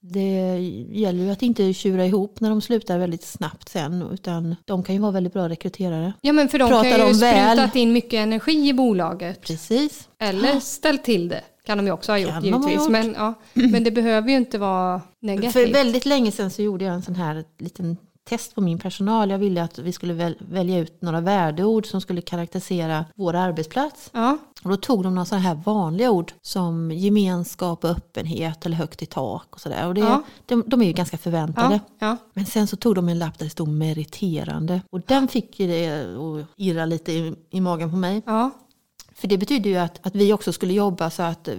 Det 0.00 0.58
gäller 0.90 1.24
ju 1.24 1.30
att 1.30 1.42
inte 1.42 1.72
tjura 1.72 2.06
ihop 2.06 2.40
när 2.40 2.50
de 2.50 2.60
slutar 2.60 2.98
väldigt 2.98 3.24
snabbt 3.24 3.68
sen 3.68 4.02
utan 4.12 4.56
de 4.64 4.82
kan 4.82 4.94
ju 4.94 5.00
vara 5.00 5.12
väldigt 5.12 5.32
bra 5.32 5.48
rekryterare. 5.48 6.12
ja, 6.20 6.32
men 6.32 6.48
för 6.48 6.58
de 6.58 6.68
Pratar 6.68 6.98
kan 6.98 7.08
ju 7.08 7.12
väl? 7.14 7.56
sprutat 7.56 7.76
in 7.76 7.92
mycket 7.92 8.12
energi 8.18 8.68
i 8.68 8.72
bolaget. 8.74 9.40
Precis. 9.40 10.08
Eller 10.18 10.60
ställt 10.60 11.04
till 11.04 11.28
det. 11.28 11.40
Kan 11.66 11.78
de 11.78 11.86
ju 11.86 11.92
också 11.92 12.12
ha 12.12 12.18
gjort 12.18 12.30
Kan 12.30 12.36
ha 12.42 12.44
givetvis. 12.44 12.74
gjort. 12.76 12.90
Men, 12.90 13.12
ja, 13.18 13.34
men 13.52 13.84
det 13.84 13.90
behöver 13.90 14.28
ju 14.30 14.36
inte 14.36 14.58
vara 14.58 15.00
För 15.00 15.26
negativt. 15.26 15.74
väldigt 15.74 16.06
länge 16.06 16.32
sedan 16.32 16.50
så 16.50 16.62
gjorde 16.62 16.84
jag 16.84 16.94
en 16.94 17.02
sån 17.02 17.14
här 17.14 17.44
liten 17.58 17.96
test 18.30 18.54
på 18.54 18.60
min 18.60 18.78
personal. 18.78 19.30
Jag 19.30 19.38
ville 19.38 19.62
att 19.62 19.78
vi 19.78 19.92
skulle 19.92 20.14
väl, 20.14 20.36
välja 20.38 20.78
ut 20.78 21.02
några 21.02 21.20
värdeord 21.20 21.86
som 21.86 22.00
skulle 22.00 22.20
karaktärisera 22.20 23.04
vår 23.14 23.34
arbetsplats. 23.34 24.10
Ja. 24.12 24.38
Och 24.62 24.70
då 24.70 24.76
tog 24.76 25.02
de 25.04 25.14
några 25.14 25.24
sådana 25.26 25.42
här 25.48 25.54
vanliga 25.54 26.10
ord 26.10 26.32
som 26.42 26.90
gemenskap 26.90 27.84
och 27.84 27.90
öppenhet 27.90 28.66
eller 28.66 28.76
högt 28.76 29.02
i 29.02 29.06
tak 29.06 29.46
och 29.50 29.60
sådär. 29.60 29.86
Och 29.88 29.94
det, 29.94 30.00
Ja. 30.00 30.22
de, 30.46 30.64
de 30.66 30.82
är 30.82 30.86
ju 30.86 30.92
ganska 30.92 31.18
förväntade. 31.18 31.80
Ja. 31.98 32.16
Men 32.32 32.46
sen 32.46 32.66
så 32.66 32.76
tog 32.76 32.94
de 32.94 33.08
en 33.08 33.18
lapp 33.18 33.38
där 33.38 33.46
det 33.46 33.50
stod 33.50 33.68
meriterande. 33.68 34.80
Och 34.90 35.00
den 35.00 35.28
fick 35.28 35.60
ju 35.60 35.66
det 35.66 35.88
att 36.02 36.46
irra 36.56 36.84
lite 36.86 37.12
i, 37.12 37.34
i 37.50 37.60
magen 37.60 37.90
på 37.90 37.96
mig. 37.96 38.22
För 39.20 39.28
det 39.28 39.38
betyder 39.38 39.70
ju 39.70 39.76
att, 39.76 40.06
att 40.06 40.14
vi 40.14 40.32
också 40.32 40.52
skulle 40.52 40.72
jobba 40.72 41.10
så 41.10 41.22
att 41.22 41.48
eh, 41.48 41.54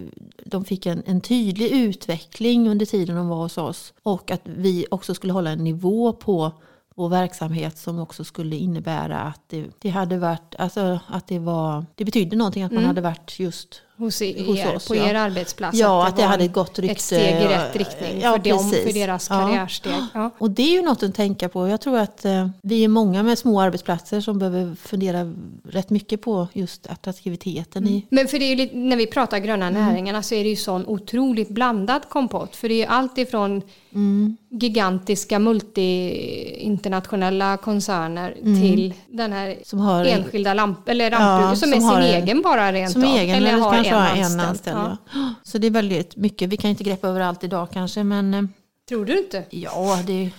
de 0.45 0.65
fick 0.65 0.86
en, 0.86 1.04
en 1.06 1.21
tydlig 1.21 1.71
utveckling 1.71 2.69
under 2.69 2.86
tiden 2.86 3.15
de 3.15 3.28
var 3.28 3.38
hos 3.38 3.58
oss. 3.58 3.93
Och 4.04 4.32
att 4.32 4.41
vi 4.43 4.86
också 4.91 5.13
skulle 5.13 5.34
hålla 5.34 5.50
en 5.50 5.63
nivå 5.63 6.13
på 6.13 6.52
vår 6.95 7.10
verksamhet 7.10 7.78
som 7.78 8.00
också 8.00 8.24
skulle 8.24 8.56
innebära 8.56 9.19
att 9.19 9.41
det, 9.47 9.65
det 9.80 9.89
hade 9.89 10.17
varit, 10.17 10.56
alltså 10.60 11.00
att 11.08 11.28
det 11.28 11.39
var, 11.39 11.86
det 11.95 12.06
betydde 12.06 12.36
någonting 12.36 12.63
att 12.63 12.71
man 12.71 12.84
hade 12.84 13.02
varit 13.02 13.39
just 13.39 13.82
Hos, 14.01 14.21
er, 14.21 14.45
Hos 14.45 14.75
oss, 14.75 14.87
på 14.87 14.95
ja. 14.95 15.05
er 15.09 15.15
arbetsplats. 15.15 15.77
Ja, 15.77 16.07
att 16.07 16.15
det 16.15 16.21
var 16.21 16.29
hade 16.29 16.43
en- 16.43 16.51
gått 16.51 16.79
rykte. 16.79 16.91
Ett 16.95 17.01
steg 17.01 17.41
i 17.41 17.45
och- 17.45 17.49
rätt 17.49 17.75
riktning 17.75 18.21
ja, 18.21 18.31
för, 18.31 18.49
dem, 18.49 18.69
för 18.71 18.93
deras 18.93 19.27
Ja. 19.29 19.35
karriärsteg. 19.39 19.93
Ja. 20.13 20.29
Och 20.37 20.51
det 20.51 20.61
är 20.63 20.71
ju 20.71 20.81
något 20.81 21.03
att 21.03 21.15
tänka 21.15 21.49
på. 21.49 21.67
Jag 21.67 21.81
tror 21.81 21.97
att 21.99 22.25
eh, 22.25 22.49
vi 22.61 22.83
är 22.83 22.87
många 22.87 23.23
med 23.23 23.37
små 23.37 23.61
arbetsplatser 23.61 24.21
som 24.21 24.39
behöver 24.39 24.75
fundera 24.75 25.33
rätt 25.69 25.89
mycket 25.89 26.21
på 26.21 26.47
just 26.53 26.87
attraktiviteten 26.87 27.87
i 27.87 28.05
Men 28.09 28.27
för 28.27 28.39
det 28.39 28.45
är 28.45 28.49
ju 28.49 28.55
lite, 28.55 28.75
när 28.77 28.95
vi 28.97 29.07
pratar 29.07 29.39
gröna 29.39 29.67
Mm. 29.67 29.85
näringarna 29.87 30.23
så 30.23 30.35
är 30.35 30.43
det 30.43 30.49
ju 30.49 30.55
sån 30.55 30.85
otroligt 30.87 31.49
blandad 31.49 32.09
kompott. 32.09 32.55
För 32.55 32.67
det 32.69 32.73
är 32.73 32.77
ju 32.77 32.85
allt 32.85 33.17
ifrån 33.17 33.61
Mm. 33.93 34.38
gigantiska 34.49 35.39
multi-internationella 35.39 37.58
koncerner 37.58 38.34
till 38.62 38.93
den 39.08 39.34
här 39.34 39.45
Mm. 39.47 39.60
som 39.65 39.80
har 39.80 40.06
enskilda 40.06 40.54
lamp 40.54 40.89
eller 40.89 41.12
Ja, 41.12 41.47
som, 41.49 41.56
som 41.58 41.69
är 41.69 41.73
sin 41.77 41.84
har- 41.86 42.01
egen 42.01 42.41
bara 42.41 42.71
rent 42.73 42.91
Som 42.91 43.04
av. 43.04 43.10
egen 43.15 43.36
eller, 43.36 43.51
kanske 43.51 43.93
har 43.95 44.15
en 44.15 44.23
anställd. 44.23 44.41
anställd. 44.49 44.77
Ja. 44.77 44.97
Ja. 45.13 45.34
Så 45.43 45.58
det 45.58 45.67
är 45.67 45.71
väldigt 45.71 46.15
mycket. 46.15 46.49
Vi 46.49 46.58
kan 46.58 46.69
inte 46.69 46.84
greppa 46.84 47.08
över 47.08 47.21
allt 47.21 47.43
idag 47.43 47.67
kanske 47.73 48.04
men 48.04 48.34
eh, 48.34 48.43
Tror 48.89 49.06
du 49.06 49.17
inte? 49.17 49.43
ja, 49.49 49.99
det 50.08 50.30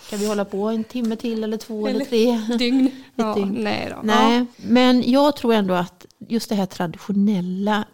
ska 0.00 0.16
vi 0.16 0.28
hålla 0.28 0.44
på 0.44 0.68
en 0.68 0.84
timme 0.84 1.16
till 1.16 1.44
eller 1.44 1.56
två 1.56 1.86
eller, 1.88 2.04
tre. 2.04 2.40
Dygn? 2.58 2.90
Ja, 3.14 3.34
dygn. 3.34 3.56
nej 3.58 3.88
då. 3.90 3.96
Nej, 4.02 4.46
men 4.56 5.10
jag 5.10 5.36
tror 5.36 5.54
ändå 5.54 5.74
att 5.74 6.06
just 6.28 6.48
det 6.48 6.54
här 6.54 6.66
traditionella 6.66 7.84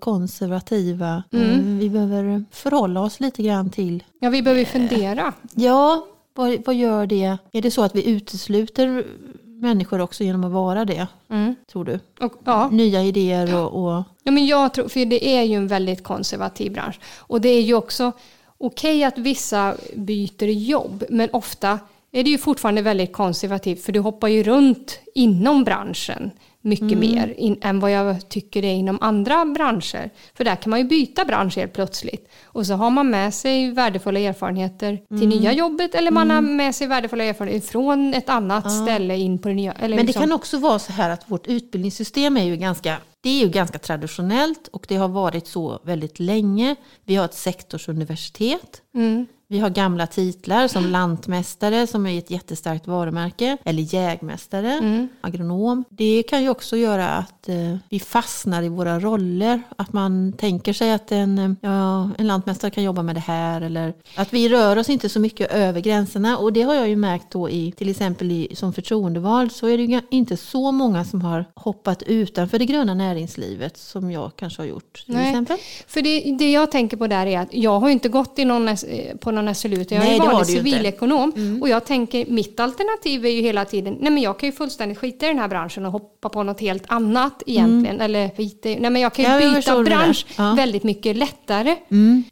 konservativa, 0.00 1.22
eh, 1.32 1.40
vi 1.78 1.90
behöver 1.90 2.44
förhålla 2.50 3.00
oss 3.00 3.20
lite 3.20 3.42
grann 3.42 3.70
till 3.70 4.04
Ja, 4.20 4.30
vi 4.30 4.42
behöver 4.42 4.64
fundera. 4.64 5.32
Ja, 5.54 6.06
vad, 6.34 6.56
vad 6.66 6.74
gör 6.74 7.06
det? 7.06 7.36
Är 7.52 7.62
det 7.62 7.70
så 7.70 7.82
att 7.82 7.94
vi 7.94 8.08
utesluter 8.10 9.06
människor 9.44 10.00
också 10.00 10.24
genom 10.24 10.44
att 10.44 10.52
vara 10.52 10.84
det, 10.84 11.06
Mm. 11.30 11.54
tror 11.72 11.84
du? 11.84 12.00
Och, 12.20 12.32
ja. 12.44 12.68
Nya 12.68 13.02
idéer 13.02 13.56
och... 13.56 13.84
och 13.84 14.02
Ja, 14.22 14.32
men 14.32 14.46
jag 14.46 14.74
tror, 14.74 14.88
för 14.88 15.04
det 15.04 15.28
är 15.28 15.42
ju 15.42 15.54
en 15.54 15.68
väldigt 15.68 16.02
konservativ 16.04 16.72
bransch. 16.72 17.00
Och 17.18 17.40
det 17.40 17.48
är 17.48 17.62
ju 17.62 17.74
också 17.74 18.12
okej 18.58 19.04
att 19.04 19.18
vissa 19.18 19.74
byter 19.94 20.44
jobb, 20.48 21.04
men 21.10 21.28
ofta 21.32 21.78
är 22.12 22.24
det 22.24 22.30
ju 22.30 22.38
fortfarande 22.38 22.82
väldigt 22.82 23.12
konservativt, 23.12 23.82
för 23.84 23.92
du 23.92 24.00
hoppar 24.00 24.28
ju 24.28 24.42
runt 24.42 24.98
inom 25.14 25.64
branschen 25.64 26.30
mycket 26.66 26.98
mer 26.98 27.34
in, 27.36 27.58
än 27.62 27.80
vad 27.80 27.90
jag 27.90 28.28
tycker 28.28 28.62
det 28.62 28.68
är 28.68 28.74
inom 28.74 28.98
andra 29.00 29.44
branscher. 29.44 30.10
För 30.34 30.44
där 30.44 30.56
kan 30.56 30.70
man 30.70 30.78
ju 30.78 30.84
byta 30.84 31.24
bransch 31.24 31.56
helt 31.56 31.72
plötsligt. 31.72 32.28
Och 32.44 32.66
så 32.66 32.74
har 32.74 32.90
man 32.90 33.10
med 33.10 33.34
sig 33.34 33.70
värdefulla 33.70 34.20
erfarenheter 34.20 34.98
till 35.08 35.28
nya 35.28 35.52
jobbet, 35.52 35.94
eller 35.94 36.10
man 36.10 36.30
har 36.30 36.40
med 36.40 36.74
sig 36.74 36.86
värdefulla 36.86 37.24
erfarenheter 37.24 37.68
från 37.68 38.14
ett 38.14 38.28
annat 38.28 38.72
ställe 38.72 39.16
in 39.16 39.38
på 39.38 39.48
det 39.48 39.54
nya. 39.54 39.74
Men 39.80 39.90
det 39.90 40.02
liksom- 40.02 40.22
kan 40.22 40.32
också 40.32 40.58
vara 40.58 40.78
så 40.78 40.92
här 40.92 41.10
att 41.10 41.22
vårt 41.26 41.46
utbildningssystem 41.46 42.36
är 42.36 42.44
ju 42.44 42.56
ganska, 42.56 42.96
det 43.20 43.30
är 43.30 43.44
ju 43.44 43.48
ganska 43.48 43.78
traditionellt 43.78 44.68
och 44.68 44.84
det 44.88 44.96
har 44.96 45.08
varit 45.08 45.46
så 45.46 45.80
väldigt 45.84 46.18
länge. 46.20 46.76
Vi 47.04 47.16
har 47.16 47.24
ett 47.24 47.34
sektorsuniversitet. 47.34 48.82
Mm. 48.94 49.26
Vi 49.48 49.58
har 49.58 49.70
gamla 49.70 50.06
titlar 50.06 50.68
som 50.68 50.84
lantmästare 50.86 51.86
som 51.86 52.06
är 52.06 52.18
ett 52.18 52.30
jättestarkt 52.30 52.86
varumärke. 52.86 53.56
Eller 53.64 53.94
jägmästare, 53.94 54.72
Mm. 54.72 55.08
agronom. 55.20 55.84
Det 55.90 56.22
kan 56.22 56.42
ju 56.42 56.48
också 56.48 56.76
göra 56.76 57.08
att 57.08 57.48
eh, 57.48 57.76
vi 57.88 58.00
fastnar 58.00 58.62
i 58.62 58.68
våra 58.68 59.00
roller. 59.00 59.62
Att 59.76 59.92
man 59.92 60.32
tänker 60.32 60.72
sig 60.72 60.92
att 60.92 61.12
en, 61.12 61.56
ja, 61.60 62.10
en 62.18 62.26
lantmästare 62.26 62.70
kan 62.70 62.84
jobba 62.84 63.02
med 63.02 63.16
det 63.16 63.20
här. 63.20 63.60
Eller 63.60 63.94
att 64.16 64.32
vi 64.32 64.48
rör 64.48 64.76
oss 64.76 64.88
inte 64.88 65.08
så 65.08 65.20
mycket 65.20 65.52
över 65.52 65.80
gränserna. 65.80 66.38
Och 66.38 66.52
det 66.52 66.62
har 66.62 66.74
jag 66.74 66.88
ju 66.88 66.96
märkt 66.96 67.30
då 67.30 67.50
i 67.50 67.72
till 67.72 67.88
exempel 67.88 68.30
i, 68.32 68.48
som 68.54 68.72
förtroendevald 68.72 69.52
så 69.52 69.66
är 69.66 69.78
det 69.78 69.84
ju 69.84 70.00
inte 70.10 70.36
så 70.36 70.72
många 70.72 71.04
som 71.04 71.20
har 71.22 71.44
hoppat 71.54 72.02
utanför 72.02 72.58
det 72.58 72.66
gröna 72.66 72.94
näringslivet 73.06 73.76
som 73.76 74.10
jag 74.10 74.30
kanske 74.36 74.62
har 74.62 74.66
gjort. 74.66 75.02
Till 75.04 75.14
Nej. 75.14 75.28
exempel. 75.28 75.56
För 75.86 76.02
det, 76.02 76.36
det 76.38 76.52
jag 76.52 76.70
tänker 76.70 76.96
på 76.96 77.06
där 77.06 77.26
är 77.26 77.38
att 77.38 77.48
jag 77.54 77.80
har 77.80 77.88
inte 77.88 78.08
gått 78.08 78.38
i 78.38 78.44
någon, 78.44 78.68
eh, 78.68 78.74
på 79.20 79.30
någon 79.30 79.54
SLU, 79.54 79.76
utan 79.80 79.98
jag 79.98 80.04
Nej, 80.06 80.18
ju 80.18 80.32
inte. 80.32 80.44
civilekonom. 80.44 81.58
Och 81.62 81.68
jag 81.68 81.84
tänker, 81.84 82.26
mitt 82.26 82.60
alternativ 82.60 83.26
är 83.26 83.30
ju 83.30 83.42
hela 83.42 83.64
tiden, 83.64 83.96
nej 84.00 84.10
men 84.12 84.22
jag 84.22 84.38
kan 84.38 84.48
ju 84.48 84.52
fullständigt 84.52 84.98
skita 84.98 85.26
i 85.26 85.28
den 85.28 85.38
här 85.38 85.48
branschen 85.48 85.86
och 85.86 85.92
hoppa 85.92 86.28
på 86.28 86.42
något 86.42 86.60
helt 86.60 86.84
annat 86.86 87.42
egentligen. 87.46 88.00
Eller 88.00 88.28
skita 88.36 88.68
i, 88.68 88.78
nej 88.80 88.90
men 88.90 89.02
jag 89.02 89.14
kan 89.14 89.24
ju 89.24 89.30
Ja, 89.30 89.40
jag 89.40 89.54
byta 89.54 89.82
bransch 89.82 90.26
Ja. 90.38 90.54
väldigt 90.56 90.82
mycket 90.82 91.16
lättare. 91.16 91.76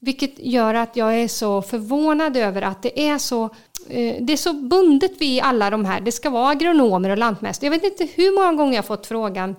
Vilket 0.00 0.32
gör 0.38 0.74
att 0.74 0.96
jag 0.96 1.14
är 1.20 1.28
så 1.28 1.62
förvånad 1.62 2.36
över 2.36 2.62
att 2.62 2.82
det 2.82 3.08
är 3.08 3.18
så 3.18 3.50
det 4.20 4.32
är 4.32 4.36
så 4.36 4.52
bundet 4.52 5.12
vid 5.20 5.42
alla 5.42 5.70
de 5.70 5.84
här. 5.84 6.00
Det 6.00 6.12
ska 6.12 6.30
vara 6.30 6.48
agronomer 6.48 7.10
och 7.10 7.18
lantmästare. 7.18 7.66
Jag 7.66 7.80
vet 7.80 8.00
inte 8.00 8.12
hur 8.22 8.34
många 8.34 8.52
gånger 8.52 8.74
jag 8.76 8.84
fått 8.86 9.06
frågan. 9.06 9.56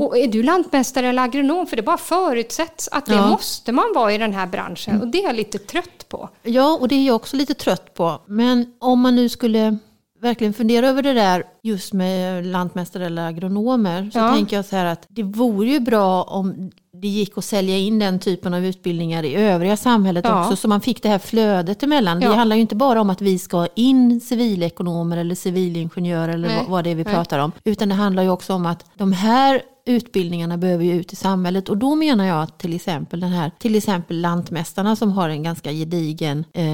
Och 0.00 0.18
är 0.18 0.26
du 0.28 0.42
lantmästare 0.42 1.08
eller 1.08 1.22
agronom? 1.22 1.66
För 1.66 1.76
det 1.76 1.82
bara 1.82 1.96
förutsätts 1.98 2.88
att 2.92 3.06
det 3.06 3.14
Ja. 3.14 3.30
måste 3.30 3.72
man 3.72 3.84
vara 3.94 4.12
i 4.12 4.18
den 4.18 4.32
här 4.32 4.46
branschen. 4.46 5.00
Och 5.00 5.08
det 5.08 5.18
är 5.18 5.22
jag 5.26 5.36
lite 5.36 5.58
trött 5.58 6.08
på. 6.08 6.28
Ja, 6.42 6.78
och 6.80 6.88
det 6.88 6.94
är 6.94 7.06
jag 7.06 7.16
också 7.16 7.36
lite 7.36 7.54
trött 7.54 7.94
på. 7.94 8.20
Men 8.26 8.72
om 8.78 9.00
man 9.00 9.16
nu 9.16 9.28
skulle 9.28 9.76
verkligen 10.20 10.54
fundera 10.54 10.88
över 10.88 11.02
det 11.02 11.12
där 11.12 11.44
just 11.62 11.92
med 11.92 12.46
lantmästare 12.46 13.06
eller 13.06 13.26
agronomer 13.28 14.10
så 14.12 14.18
Ja. 14.18 14.34
tänker 14.34 14.56
jag 14.56 14.64
så 14.64 14.76
här 14.76 14.84
att 14.84 15.06
det 15.08 15.22
vore 15.22 15.68
ju 15.68 15.80
bra 15.80 16.22
om 16.22 16.70
det 17.00 17.08
gick 17.08 17.38
att 17.38 17.44
sälja 17.44 17.76
in 17.78 17.98
den 17.98 18.18
typen 18.18 18.54
av 18.54 18.64
utbildningar 18.64 19.22
i 19.24 19.34
övriga 19.34 19.76
samhället 19.76 20.24
Ja. 20.28 20.40
också 20.44 20.56
så 20.56 20.68
man 20.68 20.80
fick 20.80 21.02
det 21.02 21.08
här 21.08 21.18
flödet 21.18 21.82
emellan. 21.82 22.20
Ja. 22.20 22.28
Det 22.30 22.34
handlar 22.36 22.56
ju 22.56 22.62
inte 22.62 22.76
bara 22.76 23.00
om 23.00 23.10
att 23.10 23.20
vi 23.20 23.38
ska 23.38 23.66
in 23.74 24.20
civilekonomer 24.20 25.16
eller 25.16 25.34
civilingenjörer 25.34 26.34
eller 26.34 26.48
Nej. 26.48 26.64
vad- 26.68 26.84
det 26.84 26.90
är 26.90 26.94
vi 26.94 27.04
Nej. 27.04 27.14
pratar 27.14 27.38
om. 27.38 27.52
Utan 27.64 27.88
det 27.88 27.94
handlar 27.94 28.22
ju 28.22 28.30
också 28.30 28.54
om 28.54 28.66
att 28.66 28.84
de 28.94 29.12
här 29.12 29.62
utbildningarna 29.86 30.56
behöver 30.58 30.84
ju 30.84 30.92
ut 30.92 31.12
i 31.12 31.16
samhället 31.16 31.68
och 31.68 31.76
då 31.76 31.94
menar 31.94 32.24
jag 32.24 32.42
att 32.42 32.58
till 32.58 32.74
exempel 32.74 33.20
den 33.20 33.30
här, 33.30 33.50
till 33.58 33.74
exempel 33.76 34.20
lantmästarna 34.20 34.96
som 34.96 35.12
har 35.12 35.28
en 35.28 35.42
ganska 35.42 35.72
gedigen 35.72 36.44
eh, 36.52 36.64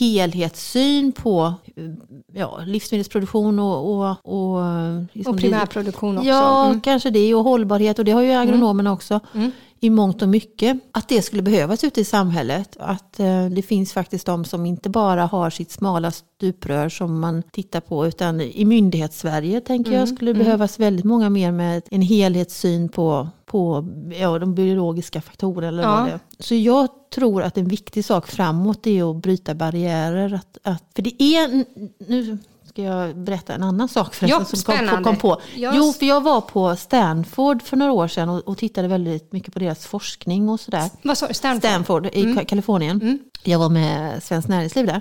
helhetssyn 0.00 1.12
på 1.12 1.54
eh, 1.76 1.84
ja, 2.40 2.60
livsmedelsproduktion 2.66 3.58
och, 3.58 3.94
och, 3.94 4.16
och, 4.22 4.66
eh, 4.66 5.02
liksom 5.12 5.34
Och 5.34 5.40
primärproduktion 5.40 6.18
också. 6.18 6.28
Ja, 6.28 6.66
Mm. 6.66 6.80
kanske 6.80 7.10
det 7.10 7.34
och 7.34 7.44
hållbarhet 7.44 7.98
och 7.98 8.04
det 8.04 8.12
har 8.12 8.22
ju 8.22 8.32
agronomerna 8.32 8.92
också 8.92 9.20
Mm. 9.34 9.50
I 9.84 9.90
mångt 9.90 10.22
och 10.22 10.28
mycket. 10.28 10.78
Att 10.92 11.08
det 11.08 11.22
skulle 11.22 11.42
behövas 11.42 11.84
ute 11.84 12.00
i 12.00 12.04
samhället. 12.04 12.76
Att 12.80 13.20
eh, 13.20 13.46
det 13.46 13.62
finns 13.62 13.92
faktiskt 13.92 14.26
de 14.26 14.44
som 14.44 14.66
inte 14.66 14.90
bara 14.90 15.26
har 15.26 15.50
sitt 15.50 15.70
smala 15.70 16.10
stuprör 16.10 16.88
som 16.88 17.20
man 17.20 17.42
tittar 17.42 17.80
på 17.80 18.06
utan 18.06 18.40
i 18.40 18.64
myndighetssverige 18.64 19.60
tänker 19.60 19.90
Mm, 19.90 20.00
jag 20.00 20.08
skulle 20.08 20.32
det 20.32 20.38
behövas 20.38 20.78
väldigt 20.80 21.04
många 21.04 21.30
mer 21.30 21.52
med 21.52 21.82
en 21.90 22.02
helhetssyn 22.02 22.88
på, 22.88 23.28
på 23.46 23.88
ja, 24.20 24.38
de 24.38 24.54
biologiska 24.54 25.20
faktorerna. 25.20 25.68
Eller 25.68 25.82
Ja. 25.82 25.96
vad 26.00 26.06
det. 26.06 26.20
Så 26.38 26.54
jag 26.54 26.88
tror 27.14 27.42
att 27.42 27.58
en 27.58 27.68
viktig 27.68 28.04
sak 28.04 28.26
framåt 28.26 28.86
är 28.86 29.10
att 29.10 29.16
bryta 29.22 29.54
barriärer. 29.54 30.34
Att, 30.34 30.58
att, 30.62 30.84
för 30.94 31.02
det 31.02 31.22
är, 31.22 31.64
nu 32.08 32.38
ska 32.74 32.82
jag 32.82 33.16
berätta 33.16 33.54
en 33.54 33.62
annan 33.62 33.88
sak 33.88 34.14
förresten 34.14 34.40
Ja, 34.40 34.44
som 34.44 34.58
spännande. 34.58 35.04
kom 35.04 35.16
på. 35.16 35.40
Jo, 35.54 35.92
för 35.92 36.06
jag 36.06 36.20
var 36.20 36.40
på 36.40 36.76
Stanford 36.76 37.62
för 37.62 37.76
några 37.76 37.92
år 37.92 38.08
sedan 38.08 38.28
och, 38.28 38.48
och 38.48 38.58
tittade 38.58 38.88
väldigt 38.88 39.32
mycket 39.32 39.52
på 39.52 39.58
deras 39.58 39.86
forskning 39.86 40.48
och 40.48 40.60
sådär. 40.60 40.90
Vad 41.02 41.18
sa 41.18 41.26
du? 41.28 41.34
Stanford? 41.34 41.60
Stanford 41.62 42.06
i 42.06 42.24
Ka- 42.24 42.44
Kalifornien. 42.44 43.18
Jag 43.44 43.58
var 43.58 43.68
med 43.68 44.22
Svenskt 44.22 44.48
Näringsliv 44.48 44.86
där. 44.86 45.00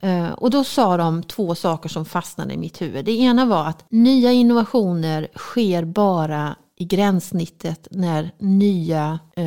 Eh, 0.00 0.32
och 0.32 0.50
då 0.50 0.64
sa 0.64 0.96
de 0.96 1.22
två 1.22 1.54
saker 1.54 1.88
som 1.88 2.04
fastnade 2.04 2.54
i 2.54 2.56
mitt 2.56 2.82
huvud. 2.82 3.04
Det 3.04 3.12
ena 3.12 3.44
var 3.44 3.64
att 3.66 3.84
nya 3.90 4.32
innovationer 4.32 5.28
sker 5.36 5.84
bara 5.84 6.56
i 6.76 6.84
gränssnittet 6.84 7.88
när 7.90 8.30
nya, 8.38 9.18
eh, 9.36 9.44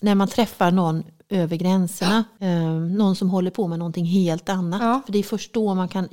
när 0.00 0.14
man 0.14 0.28
träffar 0.28 0.70
någon 0.70 1.02
över 1.28 1.56
gränserna. 1.56 2.24
Eh, 2.40 2.70
någon 2.72 3.16
som 3.16 3.30
håller 3.30 3.50
på 3.50 3.68
med 3.68 3.78
någonting 3.78 4.04
helt 4.04 4.48
annat. 4.48 4.82
Ja. 4.82 5.00
För 5.06 5.12
det 5.12 5.18
är 5.18 5.22
först 5.22 5.52
då 5.54 5.74
man 5.74 5.88
kan 5.88 6.08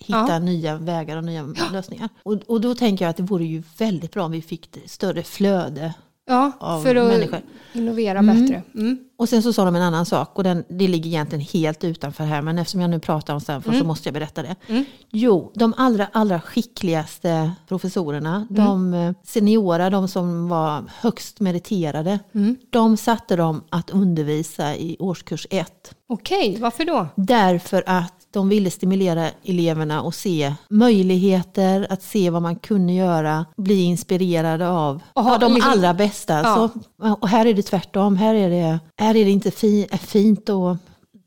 hitta 0.00 0.26
Ja. 0.28 0.38
nya 0.38 0.76
vägar 0.76 1.16
och 1.16 1.24
nya 1.24 1.54
lösningar. 1.72 2.08
Och, 2.22 2.34
och 2.46 2.60
då 2.60 2.74
tänker 2.74 3.04
jag 3.04 3.10
att 3.10 3.16
det 3.16 3.22
vore 3.22 3.44
ju 3.44 3.62
väldigt 3.78 4.12
bra 4.12 4.24
om 4.24 4.30
vi 4.32 4.42
fick 4.42 4.78
större 4.86 5.22
flöde 5.22 5.94
Ja, 6.30 6.52
av 6.60 6.82
för 6.82 6.94
att 6.96 7.06
människor. 7.08 7.40
innovera 7.72 8.22
bättre. 8.22 8.62
Mm. 8.74 8.98
Och 9.18 9.28
sen 9.28 9.42
så 9.42 9.52
sa 9.52 9.64
de 9.64 9.76
en 9.76 9.82
annan 9.82 10.06
sak 10.06 10.30
och 10.38 10.44
den, 10.44 10.64
det 10.68 10.88
ligger 10.88 11.06
egentligen 11.10 11.44
helt 11.52 11.84
utanför 11.84 12.24
här 12.24 12.42
men 12.42 12.58
eftersom 12.58 12.80
jag 12.80 12.90
nu 12.90 13.00
pratar 13.00 13.34
om 13.34 13.40
Stanford 13.40 13.72
Mm. 13.72 13.80
så 13.80 13.86
måste 13.86 14.08
jag 14.08 14.14
berätta 14.14 14.42
det. 14.42 14.56
Jo, 15.10 15.52
de 15.54 15.74
allra, 15.76 16.06
allra 16.12 16.40
skickligaste 16.40 17.52
professorerna, 17.68 18.46
Mm. 18.50 18.64
de 18.64 18.94
eh, 18.94 19.12
seniora, 19.24 19.90
de 19.90 20.08
som 20.08 20.48
var 20.48 20.84
högst 21.00 21.40
meriterade, 21.40 22.18
Mm. 22.34 22.56
de 22.70 22.96
satte 22.96 23.36
dem 23.36 23.62
att 23.70 23.90
undervisa 23.90 24.76
i 24.76 24.96
årskurs 24.98 25.46
ett. 25.50 25.94
Okej, 26.08 26.56
varför 26.60 26.84
då? 26.84 27.06
Därför 27.16 27.84
att 27.86 28.17
de 28.30 28.48
ville 28.48 28.70
stimulera 28.70 29.30
eleverna 29.44 30.02
och 30.02 30.14
se 30.14 30.54
möjligheter, 30.68 31.86
att 31.90 32.02
se 32.02 32.30
vad 32.30 32.42
man 32.42 32.56
kunde 32.56 32.92
göra, 32.92 33.46
bli 33.56 33.82
inspirerade 33.82 34.68
av 34.68 35.02
ja, 35.14 35.38
de 35.40 35.54
liksom- 35.54 35.72
allra 35.72 35.94
bästa. 35.94 36.34
Ja. 36.34 36.70
Så, 36.98 37.16
och 37.20 37.28
här 37.28 37.46
är 37.46 37.54
det 37.54 37.62
tvärtom, 37.62 38.16
här 38.16 38.34
är 38.34 38.50
det, 38.50 38.78
här 38.96 39.16
är 39.16 39.24
det 39.24 39.30
inte 39.30 39.50
fi, 39.50 39.86
fint 40.00 40.48
och 40.48 40.76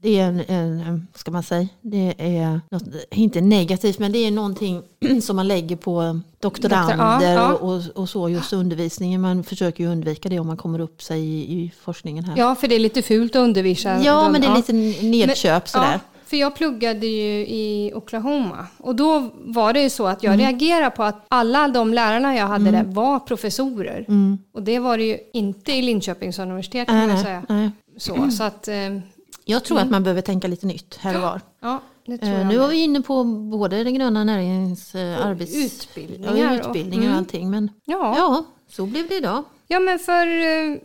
det 0.02 0.20
är 0.20 0.28
en, 0.28 0.40
en, 0.48 1.08
ska 1.16 1.32
man 1.32 1.44
säga, 1.44 1.68
det 1.82 2.14
är 2.18 2.62
något, 2.72 2.84
inte 3.12 3.42
negativt 3.42 4.00
men 4.00 4.12
det 4.12 4.18
är 4.18 4.32
någonting 4.32 4.82
som 5.22 5.36
man 5.36 5.48
lägger 5.48 5.76
på 5.76 6.20
doktorander 6.40 6.98
Doktor- 6.98 7.24
ja, 7.24 7.34
ja. 7.34 7.54
Och, 7.54 7.82
och, 8.02 8.10
så 8.10 8.30
just 8.30 8.54
undervisningen. 8.54 9.22
Man 9.22 9.44
försöker 9.44 9.84
ju 9.84 9.90
undvika 9.90 10.30
det 10.30 10.40
om 10.40 10.48
man 10.48 10.58
kommer 10.58 10.80
upp 10.80 11.02
sig 11.02 11.20
i, 11.20 11.40
i 11.42 11.72
forskningen 11.84 12.24
här. 12.24 12.38
Ja, 12.38 12.56
för 12.56 12.68
det 12.68 12.76
är 12.76 12.80
lite 12.80 13.02
fult 13.02 13.36
att 13.36 13.40
undervisa. 13.40 14.04
Ja, 14.04 14.30
men 14.30 14.42
det 14.42 14.48
är 14.48 14.56
lite 14.56 14.74
nedköp 15.06 15.68
sådär. 15.68 16.00
För 16.32 16.38
jag 16.38 16.56
pluggade 16.56 17.08
ju 17.08 17.40
i 17.48 17.92
Oklahoma 17.96 18.68
och 18.78 18.96
då 18.96 19.30
var 19.36 19.74
det 19.74 19.82
ju 19.82 19.90
så 19.90 20.08
att 20.08 20.24
jag 20.24 20.34
Mm. 20.34 20.46
reagerade 20.46 20.90
på 20.92 21.04
att 21.04 21.26
alla 21.28 21.68
de 21.68 21.94
lärarna 21.94 22.36
jag 22.36 22.48
hade 22.48 22.72
där 22.72 22.84
var 22.84 23.20
professorer. 23.20 24.06
Och 24.54 24.64
det 24.64 24.80
var 24.80 24.98
det 24.98 25.04
ju 25.04 25.18
inte 25.34 25.72
i 25.72 25.82
Linköpings 25.82 26.40
universitet 26.40 26.88
kan 26.88 27.08
man 27.08 27.18
säga. 27.24 27.44
nej. 27.50 27.70
Så, 27.98 28.32
så 28.32 28.44
att, 28.44 28.68
eh, 28.68 28.76
Jag 29.46 29.64
tror 29.64 29.80
att 29.80 29.90
man 29.90 30.04
behöver 30.04 30.22
tänka 30.22 30.48
lite 30.48 30.66
nytt 30.68 30.96
här 31.02 31.16
och 31.16 31.22
var. 31.22 31.42
ja, 31.62 31.80
Eh, 32.22 32.48
nu 32.48 32.58
var 32.58 32.68
vi 32.68 32.84
inne 32.84 33.02
på 33.02 33.24
både 33.24 33.84
den 33.84 33.94
gröna 33.94 34.24
näringens 34.24 34.96
eh, 34.96 35.26
arbets... 35.26 35.56
utbildningar 35.56 36.36
ja, 36.38 36.52
och- 36.52 36.68
utbildningar 36.68 37.04
och 37.04 37.08
mm. 37.08 37.18
allting. 37.18 37.50
Men 37.50 37.70
Ja. 37.86 38.14
ja, 38.18 38.44
så 38.72 38.86
blev 38.86 39.08
det 39.08 39.16
idag. 39.18 39.44
ja, 39.68 39.80
men 39.80 40.00
för 40.00 40.28
eh, 40.28 40.78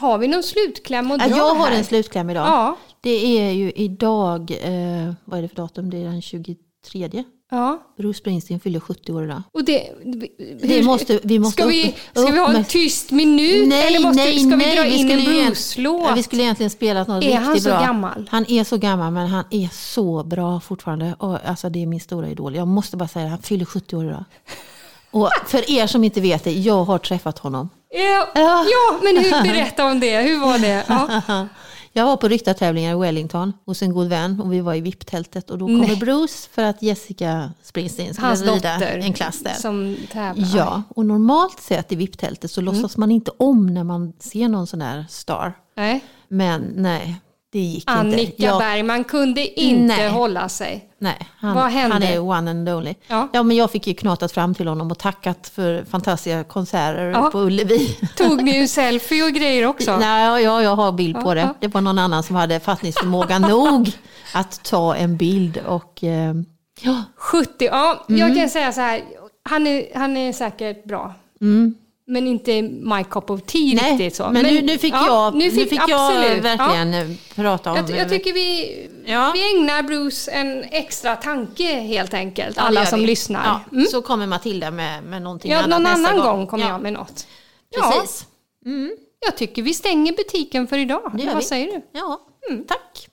har 0.00 0.18
vi 0.18 0.28
någon 0.28 0.42
slutkläm 0.42 1.10
att 1.10 1.18
dra 1.18 1.28
jag 1.36 1.54
har 1.54 1.66
här? 1.66 1.76
en 1.78 1.84
slutkläm 1.84 2.30
idag. 2.30 2.46
Ja, 2.46 2.76
Det 3.06 3.38
är 3.40 3.50
ju 3.50 3.72
idag, 3.76 4.50
eh, 4.50 5.12
vad 5.24 5.38
är 5.38 5.42
det 5.42 5.48
för 5.48 5.56
datum? 5.56 5.90
Det 5.90 5.96
är 5.96 6.04
den 6.04 6.22
23. 6.22 7.24
ja. 7.50 7.82
Bruce 7.98 8.18
Springsteen 8.18 8.60
fyller 8.60 8.80
70 8.80 9.12
år 9.12 9.24
idag. 9.24 9.42
Och 9.52 9.64
det, 9.64 9.90
Det 10.62 10.82
måste, 10.82 11.20
vi 11.22 11.38
måste 11.38 11.62
ska, 11.62 11.68
vi, 11.70 11.94
ska 12.14 12.26
vi 12.26 12.38
ha 12.38 12.54
en 12.54 12.64
tyst 12.64 13.10
minut 13.10 13.68
Nej, 13.68 13.86
eller 13.86 14.00
måste, 14.00 14.22
nej, 14.22 14.38
ska 14.38 14.48
vi 14.48 14.56
nej, 14.56 14.76
dra 14.76 14.82
vi 14.82 14.96
in 14.96 15.10
en 15.10 15.24
Bruce-låt? 15.24 16.18
Vi 16.18 16.22
skulle 16.22 16.42
egentligen 16.42 16.70
spela 16.70 17.04
något 17.04 17.24
Är 17.24 17.28
riktigt 17.28 17.44
han 17.46 17.60
så 17.60 17.68
bra. 17.68 17.80
gammal? 17.80 18.28
Han 18.30 18.44
är 18.48 18.64
så 18.64 18.76
gammal 18.76 19.12
men 19.12 19.26
han 19.26 19.44
är 19.50 19.68
så 19.72 20.24
bra 20.24 20.60
fortfarande. 20.60 21.14
Och, 21.18 21.38
alltså, 21.48 21.68
det 21.70 21.82
är 21.82 21.86
min 21.86 22.00
stora 22.00 22.28
idol. 22.28 22.54
Jag 22.54 22.68
måste 22.68 22.96
bara 22.96 23.08
säga 23.08 23.24
det, 23.24 23.30
han 23.30 23.42
fyller 23.42 23.64
70 23.64 23.96
år 23.96 24.04
idag. 24.04 24.24
Och 25.10 25.30
för 25.46 25.70
er 25.70 25.86
som 25.86 26.04
inte 26.04 26.20
vet 26.20 26.44
det, 26.44 26.52
jag 26.52 26.84
har 26.84 26.98
träffat 26.98 27.38
honom. 27.38 27.68
Ja, 27.90 28.28
Ja. 28.34 28.64
ja, 28.70 28.98
men 29.02 29.24
hur, 29.24 29.52
berätta 29.52 29.84
om 29.86 30.00
det. 30.00 30.20
Hur 30.20 30.38
var 30.40 30.58
det? 30.58 30.84
Ja. 30.88 31.22
Jag 31.96 32.06
var 32.06 32.16
på 32.16 32.28
ryttartävlingar 32.28 32.92
i 32.96 33.00
Wellington 33.00 33.52
hos 33.66 33.82
en 33.82 33.92
god 33.92 34.08
vän 34.08 34.40
och 34.40 34.52
vi 34.52 34.60
var 34.60 34.74
i 34.74 34.80
VIP-tältet 34.80 35.50
och 35.50 35.58
då 35.58 35.66
kommer 35.66 35.78
Nej. 35.86 35.96
Bruce 35.96 36.48
för 36.52 36.62
att 36.62 36.82
Jessica 36.82 37.52
Springsteen 37.62 38.14
skulle 38.14 38.26
Hans 38.26 38.40
rida 38.42 38.52
dotter 38.74 38.98
en 38.98 39.12
klass 39.12 39.38
där. 39.42 39.52
som 39.54 39.96
tävlar. 40.12 40.48
Ja, 40.56 40.82
och 40.88 41.06
normalt 41.06 41.60
sett 41.60 41.92
i 41.92 41.96
VIP-tältet 41.96 42.50
så 42.50 42.60
Mm. 42.60 42.74
låtsas 42.74 42.96
man 42.96 43.10
inte 43.10 43.30
om 43.36 43.66
när 43.66 43.84
man 43.84 44.12
ser 44.18 44.48
någon 44.48 44.66
sån 44.66 44.78
där 44.78 45.04
star. 45.08 45.52
Nej. 45.76 46.04
Men 46.28 46.72
nej, 46.76 47.20
det 47.56 47.62
gick 47.62 47.84
Annika 47.90 48.20
inte. 48.22 48.42
Jag- 48.42 48.58
Bergman 48.58 49.04
kunde 49.04 49.60
inte 49.60 49.96
Nej. 49.96 50.08
hålla 50.08 50.48
sig. 50.48 50.88
Nej, 50.98 51.28
han, 51.38 51.54
Vad 51.54 51.64
hände? 51.64 51.92
han 51.94 52.02
är 52.02 52.18
one 52.18 52.50
and 52.50 52.68
only. 52.68 52.94
Ja. 53.08 53.28
Ja. 53.32 53.42
men 53.42 53.56
jag 53.56 53.70
fick 53.70 53.86
ju 53.86 53.94
knatat 53.94 54.32
fram 54.32 54.54
till 54.54 54.68
honom 54.68 54.90
och 54.90 54.98
tackat 54.98 55.48
för 55.54 55.84
fantastiska 55.84 56.44
konserter 56.44 57.10
Ja. 57.10 57.30
på 57.32 57.38
Ullevi. 57.38 57.96
Tog 58.16 58.42
ni 58.42 58.56
en 58.56 58.68
selfie 58.68 59.24
och 59.24 59.30
grejer 59.32 59.66
också? 59.66 59.96
Nej, 60.00 60.42
ja, 60.44 60.62
jag 60.62 60.76
har 60.76 60.92
bild 60.92 61.14
på 61.20 61.30
Ja, 61.30 61.34
det. 61.34 61.54
Det 61.60 61.68
var 61.68 61.80
någon 61.80 61.98
annan 61.98 62.22
som 62.22 62.36
hade 62.36 62.60
fattningsförmåga 62.60 63.38
nog 63.48 63.92
att 64.34 64.62
ta 64.64 64.94
en 64.96 65.16
bild. 65.16 65.58
Och, 65.66 66.04
eh, 66.04 66.34
ja, 66.82 67.02
70, 67.16 67.64
ja, 67.66 68.04
jag 68.08 68.20
Mm. 68.20 68.36
kan 68.36 68.48
säga 68.50 68.72
så 68.72 68.80
här. 68.80 69.00
Han 69.48 69.66
är, 69.66 69.98
han 69.98 70.16
är 70.16 70.32
säkert 70.32 70.84
bra. 70.84 71.14
Men 72.08 72.26
inte 72.26 72.62
my 72.62 73.04
cup 73.10 73.30
of 73.30 73.42
tea 73.42 73.60
Mm. 73.62 73.76
nej, 73.82 73.92
riktigt 73.92 74.16
så. 74.16 74.30
men, 74.30 74.42
nu, 74.46 74.62
nu 74.62 74.78
fick 74.78 74.94
ja, 74.94 75.06
jag, 75.06 75.34
nu 75.34 75.50
fick, 75.50 75.72
jag 75.72 75.90
absolut. 75.90 76.44
verkligen 76.44 76.94
eh, 76.94 77.16
prata 77.34 77.70
om... 77.70 77.76
Ja. 77.76 77.84
Jag, 77.88 77.98
jag 77.98 78.08
tycker 78.08 78.32
vi, 78.32 78.88
Ja. 79.06 79.30
vi 79.34 79.56
ägnar 79.56 79.82
Bruce 79.82 80.30
en 80.30 80.62
extra 80.62 81.16
tanke 81.16 81.64
helt 81.80 82.14
enkelt. 82.14 82.56
Ja, 82.56 82.62
alla 82.62 82.86
som 82.86 83.00
vi. 83.00 83.06
lyssnar. 83.06 83.60
Ja, 83.70 83.84
Så 83.90 84.02
kommer 84.02 84.26
Matilda 84.26 84.70
med, 84.70 85.02
med 85.04 85.22
någonting 85.22 85.50
Ja, 85.52 85.58
annat 85.58 85.68
någon 85.82 85.86
annan 85.86 86.16
gång. 86.16 86.24
gång 86.36 86.46
kommer 86.46 86.64
ja, 86.64 86.70
jag 86.70 86.80
med 86.82 86.92
något. 86.92 87.26
Ja, 87.70 87.92
Precis. 88.00 88.26
jag 89.26 89.36
tycker 89.36 89.62
vi 89.62 89.74
stänger 89.74 90.12
butiken 90.12 90.66
för 90.66 90.78
idag. 90.78 91.10
Vad 91.26 91.36
vi. 91.36 91.42
säger 91.42 91.66
du? 91.66 91.82
Ja, 91.92 92.20
tack. 92.68 93.08